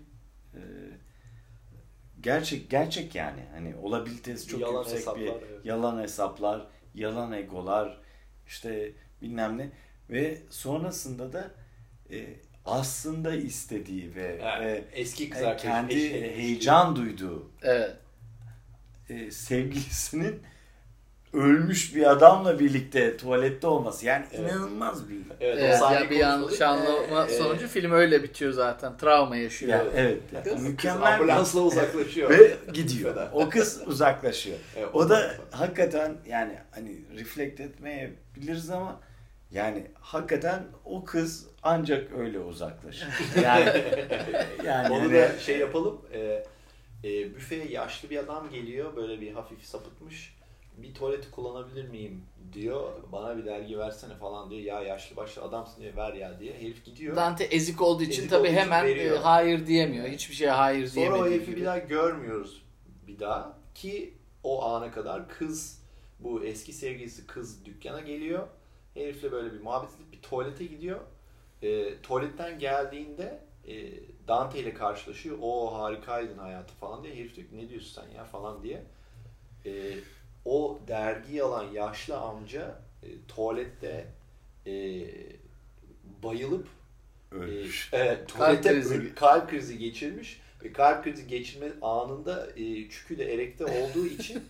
[0.54, 0.62] e,
[2.22, 5.66] gerçek gerçek yani hani olabilitesi çok Yalan yüksek hesaplar, bir evet.
[5.66, 8.02] yalan hesaplar, yalan egolar
[8.48, 9.70] işte bilmem ne
[10.10, 11.52] ve sonrasında da
[12.12, 12.28] e,
[12.66, 17.98] aslında istediği ve, Evet, ve eski kız e, kendi heyecan duyduğu Evet.
[19.10, 20.42] e, sevgilisinin
[21.38, 24.06] ölmüş bir adamla birlikte tuvalette olması.
[24.06, 24.52] Yani Evet.
[24.52, 25.16] inanılmaz bir.
[25.40, 28.98] Evet, o Evet, sahne ya bir yanlış anlama Ee, sonucu film öyle bitiyor zaten.
[28.98, 29.72] Travma yaşıyor.
[29.72, 30.18] Yani, evet.
[30.44, 31.14] Kız, kız mükemmel.
[31.14, 32.30] ambulansla uzaklaşıyor.
[32.30, 33.28] Ve gidiyor.
[33.34, 34.58] O kız uzaklaşıyor.
[34.76, 35.44] Evet, O da uzaklaşıyor.
[35.52, 39.00] hakikaten yani hani reflekt etmeyebiliriz ama
[39.52, 43.08] yani hakikaten o kız ancak öyle uzaklaşır.
[43.44, 43.84] Yani
[44.66, 46.02] yani Onu hani- da şey yapalım.
[46.14, 46.44] E,
[47.04, 48.96] e, büfeye yaşlı bir adam geliyor.
[48.96, 50.37] Böyle bir hafif sapıtmış.
[50.78, 52.94] Bir tuvaleti kullanabilir miyim diyor.
[53.12, 54.62] Bana bir dergi versene falan diyor.
[54.62, 56.54] Ya yaşlı başlı adamsın diyor ver ya diye.
[56.54, 57.16] Herif gidiyor.
[57.16, 59.16] Dante ezik olduğu için Ezik tabii olduğu hemen veriyor.
[59.16, 60.08] e, hayır diyemiyor.
[60.08, 61.56] Hiçbir şeye hayır Sonra o herifi gibi.
[61.62, 62.64] bir daha görmüyoruz
[63.08, 63.58] bir daha.
[63.76, 64.14] Ki
[64.44, 65.82] o ana kadar kız
[66.20, 68.48] bu eski sevgilisi kız dükkana geliyor.
[68.94, 71.00] Herifle böyle bir muhabbet edip bir tuvalete gidiyor.
[71.62, 73.76] E, tuvaletten geldiğinde e,
[74.28, 75.38] Dante ile karşılaşıyor.
[75.42, 77.16] O harikaydın hayatı falan diye.
[77.16, 78.84] Herif diyor ki, ne diyorsun sen ya falan diye.
[79.66, 79.94] E,
[80.48, 84.06] o dergiyi alan yaşlı amca e, tuvalette
[84.68, 84.74] e,
[86.24, 86.68] bayılıp
[87.32, 87.90] ölmüş.
[87.94, 88.90] e, evet, tuvalete krizi.
[88.90, 89.16] kalp krizi.
[89.16, 94.44] kalp krizi geçirmiş ve kalp krizi geçirme anında e, çükü de erekte olduğu için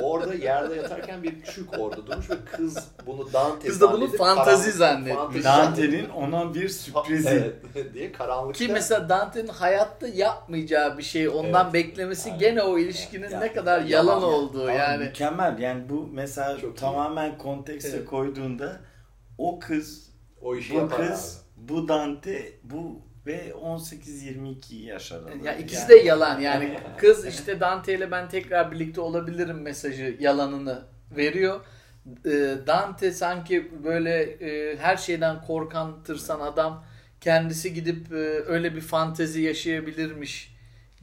[0.00, 4.18] orada yerde yatarken bir çük orada durmuş ve kız bunu Dante Kız da bunu zannedip
[4.18, 5.44] fantazi zannetmiş.
[5.44, 7.28] Dante'nin ona bir sürprizi.
[7.74, 11.74] Evet, diye karanlıkta Ki mesela Dante'nin hayatta yapmayacağı bir şey ondan Evet.
[11.74, 12.38] beklemesi Aynen.
[12.40, 14.26] gene o ilişkinin Ya, ne kadar yalan yalan ya.
[14.26, 15.04] olduğu Ama yani.
[15.04, 15.58] mükemmel.
[15.58, 16.80] Yani bu mesela Çok iyi.
[16.80, 18.06] tamamen kontekste Evet.
[18.06, 18.80] koyduğunda
[19.38, 20.10] o kız,
[20.40, 25.44] o işi bu kız, bu Dante, bu ve 18-22 yaş aralığı.
[25.44, 30.16] Ya ikisi Yani- de yalan yani kız işte Dante ile ben tekrar birlikte olabilirim mesajı
[30.20, 30.82] yalanını
[31.16, 31.60] veriyor.
[32.26, 32.30] Ee,
[32.66, 36.84] Dante sanki böyle e, her şeyden korkan tırsan adam
[37.20, 38.16] kendisi gidip e,
[38.46, 40.54] öyle bir fantezi yaşayabilirmiş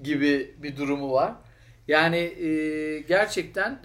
[0.04, 1.34] gibi bir durumu var.
[1.88, 3.80] Yani e, gerçekten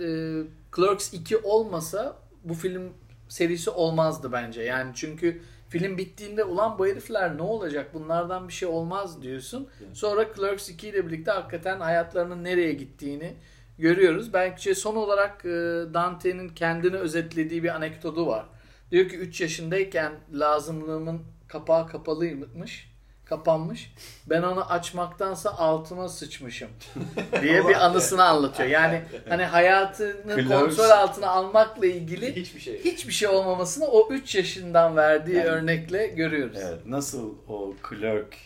[0.76, 2.92] Clerks 2 olmasa bu film
[3.28, 4.62] serisi olmazdı bence.
[4.62, 9.68] Yani çünkü film bittiğinde ulan bu herifler ne olacak bunlardan bir şey olmaz diyorsun.
[9.92, 13.34] Sonra Clerks 2 ile birlikte hakikaten hayatlarının nereye gittiğini
[13.78, 14.32] görüyoruz.
[14.32, 15.48] Belki son olarak e,
[15.94, 18.46] Dante'nin kendini özetlediği bir anekdotu var.
[18.90, 22.95] Diyor ki 3 yaşındayken lazımlığımın kapağı kapalıymış.
[23.28, 23.92] Kapanmış.
[24.26, 26.68] Ben onu açmaktansa altıma sıçmışım
[27.42, 28.68] diye bir anısını anlatıyor.
[28.68, 32.84] Yani hani hayatını kontrol altına almakla ilgili Hiçbir şey.
[32.84, 36.58] hiçbir şey olmamasını o 3 yaşından verdiği Yani- örnekle görüyoruz.
[36.60, 38.36] Evet, nasıl o clerk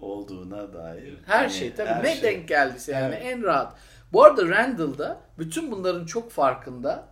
[0.00, 1.18] olduğuna dair.
[1.26, 2.22] Her hani şey tabii her ne şey.
[2.22, 3.26] denk geldiyse yani Evet.
[3.26, 3.76] en rahat.
[4.12, 7.06] Bu arada Randall'da bütün bunların çok farkında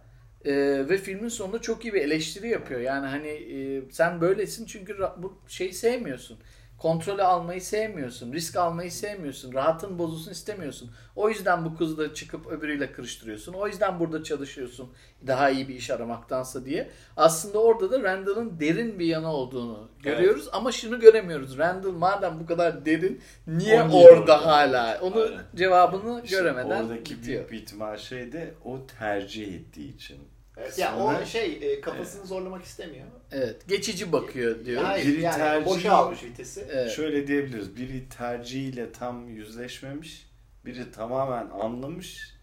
[0.45, 0.53] e,
[0.89, 2.81] ve filmin sonunda çok iyi bir eleştiri yapıyor.
[2.81, 6.39] Yani hani e, sen böylesin çünkü bu şeyi sevmiyorsun.
[6.83, 8.33] Kontrolü almayı sevmiyorsun.
[8.33, 9.53] Risk almayı sevmiyorsun.
[9.53, 10.91] Rahatın bozulsun istemiyorsun.
[11.17, 13.53] O yüzden bu kızı da çıkıp öbürüyle kırıştırıyorsun.
[13.53, 14.93] O yüzden burada çalışıyorsun.
[15.27, 16.91] Daha iyi bir iş aramaktansa diye.
[17.17, 20.49] Aslında orada da Randall'ın derin bir yanı olduğunu görüyoruz.
[20.53, 21.59] Ama şunu göremiyoruz.
[21.59, 24.47] Randall madem bu kadar derin niye O niye orada orada?
[24.47, 24.99] hala?
[25.01, 25.41] Onu Aynen.
[25.55, 27.39] cevabını İşte göremeden Oradaki bitiyor.
[27.39, 30.19] büyük bir ihtimal şey de o tercih ettiği için.
[30.57, 33.07] Evet, ya Sonra- o şey e, kafasını zorlamak istemiyor.
[33.33, 33.69] Evet.
[33.69, 34.83] Geçici bakıyor diyor.
[34.85, 36.67] Hayır, Biri yani tercih- boşa almış vitesi.
[36.71, 36.91] Evet.
[36.91, 37.77] Şöyle diyebiliriz.
[37.77, 40.31] Biri tercihiyle tam yüzleşmemiş.
[40.65, 42.35] Biri tamamen anlamış.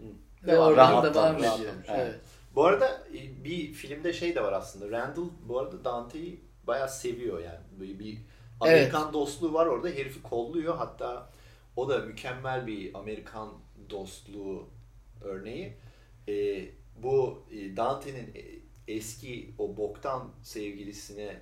[0.44, 1.16] Ve oradan Rahatlamış.
[1.16, 1.74] devam ediyor.
[1.74, 1.90] Rahatlamış.
[1.90, 2.20] Evet.
[2.56, 4.92] Bu arada e, bir filmde şey de var aslında.
[4.98, 7.60] Randall bu arada Dante'yi bayağı seviyor yani.
[7.80, 8.18] Böyle bir
[8.60, 9.88] Amerikan dostluğu var orada.
[9.90, 10.78] Herifi kolluyor.
[10.78, 11.30] Hatta
[11.76, 13.50] o da mükemmel bir Amerikan
[13.90, 14.70] dostluğu
[15.24, 15.78] örneği.
[16.28, 16.34] E,
[17.04, 21.42] bu e, Dante'nin e, eski o boktan sevgilisine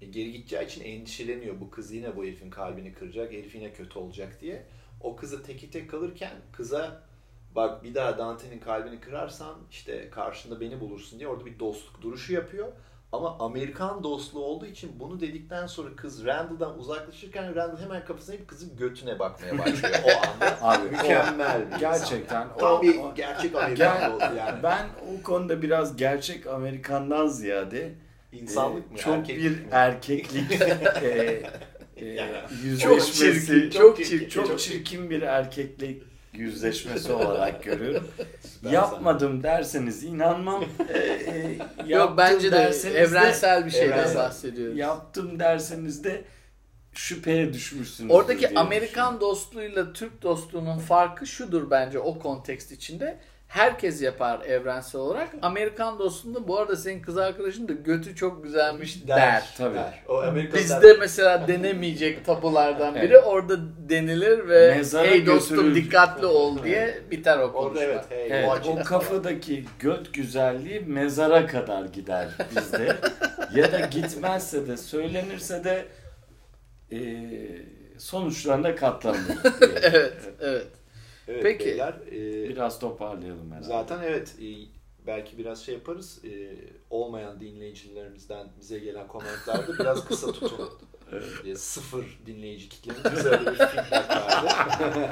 [0.00, 1.60] e, geri gideceği için endişeleniyor.
[1.60, 3.32] Bu kız yine bu herifin kalbini kıracak.
[3.32, 4.66] Herif yine kötü olacak diye.
[5.00, 7.02] O kızı teki tek kalırken kıza
[7.54, 12.32] bak bir daha Dante'nin kalbini kırarsan işte karşında beni bulursun diye orada bir dostluk duruşu
[12.32, 12.72] yapıyor.
[13.12, 18.48] Ama Amerikan dostluğu olduğu için bunu dedikten sonra kız Randall'dan uzaklaşırken Randall hemen kafasına eğip
[18.48, 20.58] kızın götüne bakmaya başlıyor o anda.
[20.62, 22.40] Abi, Mükemmel bir insan Gerçekten.
[22.40, 22.50] yani.
[22.58, 24.62] Tam o- bir o- gerçek Amerikan dostu yani.
[24.62, 24.86] Ben
[25.18, 27.92] o konuda biraz gerçek Amerikandan ziyade
[28.32, 28.98] İnsanlık e, mı?
[28.98, 29.68] çok erkeklik bir mi?
[29.70, 30.52] erkeklik
[31.02, 31.42] e,
[31.96, 34.28] e, Çok yüzleşmesi çirkin, çok çirkin.
[34.28, 36.02] çok çirkin bir erkeklik
[36.38, 38.08] yüzleşmesi olarak görüyorum.
[38.40, 40.64] Süper Yapmadım derseniz inanmam.
[40.94, 44.16] E, e, Yok bence de evrensel bir şeyden Evrensel.
[44.16, 44.78] bahsediyoruz.
[44.78, 46.24] yaptım derseniz de
[46.92, 48.10] şüpheye düşmüşsünüz.
[48.12, 53.18] Oradaki Amerikan dostluğuyla Türk dostluğunun farkı şudur bence o kontekst içinde.
[53.48, 55.28] Herkes yapar evrensel olarak.
[55.42, 59.54] Amerikan dostluğunda bu arada senin kız arkadaşın da götü çok güzelmiş der.
[59.58, 59.74] Tabii.
[59.74, 60.02] Der.
[60.08, 63.22] O Amerikan Bizde mesela denemeyecek tabulardan biri Evet.
[63.26, 63.56] orada
[63.88, 65.74] denilir ve Mezara hey dostum götürür.
[65.74, 67.82] dikkatli ol diye biter o Orada konuşma.
[67.82, 68.04] evet.
[68.08, 72.96] Hey, Evet, o kafadaki göt güzelliği mezara kadar gider bizde.
[73.54, 75.84] ya da gitmezse de söylenirse de
[76.92, 76.98] e,
[77.98, 79.18] sonuçlarına katlanır.
[79.82, 80.12] Evet, evet.
[80.40, 80.66] Evet,
[81.42, 81.64] Peki.
[81.66, 83.66] Beyler, e, Biraz toparlayalım herhalde.
[83.66, 84.46] Zaten evet e,
[85.06, 86.24] belki biraz şey yaparız.
[86.24, 86.56] E,
[86.90, 90.70] olmayan dinleyicilerimizden bize gelen komentlerde biraz kısa tutun.
[91.46, 95.10] E, sıfır dinleyici kitlemiz öyle bir feedback verdi.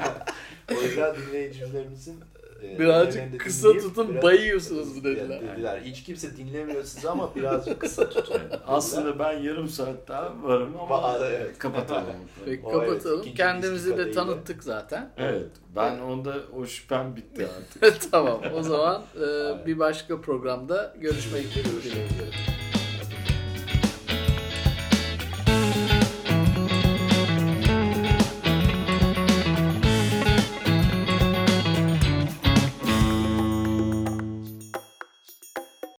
[0.77, 2.19] o yüzden dinleyicilerimizin
[2.63, 5.41] e, Birazcık kısa dinleyip tutun, biraz- bayıyorsunuz bu dediler.
[5.41, 5.81] dediler.
[5.83, 8.41] Hiç kimse dinlemiyor sizi ama birazcık kısa tutun.
[8.67, 11.59] Aslında ben yarım saat daha varım ama Ba- evet.
[11.59, 12.03] kapatalım.
[12.45, 13.19] Peki evet, kapatalım.
[13.21, 15.09] ikinci Kendimizi de tanıttık zaten.
[15.17, 18.11] Evet, ben onda o şüphem bitti artık.
[18.11, 18.41] tamam.
[18.55, 22.56] O zaman e, bir başka programda görüşmek dileğiyle.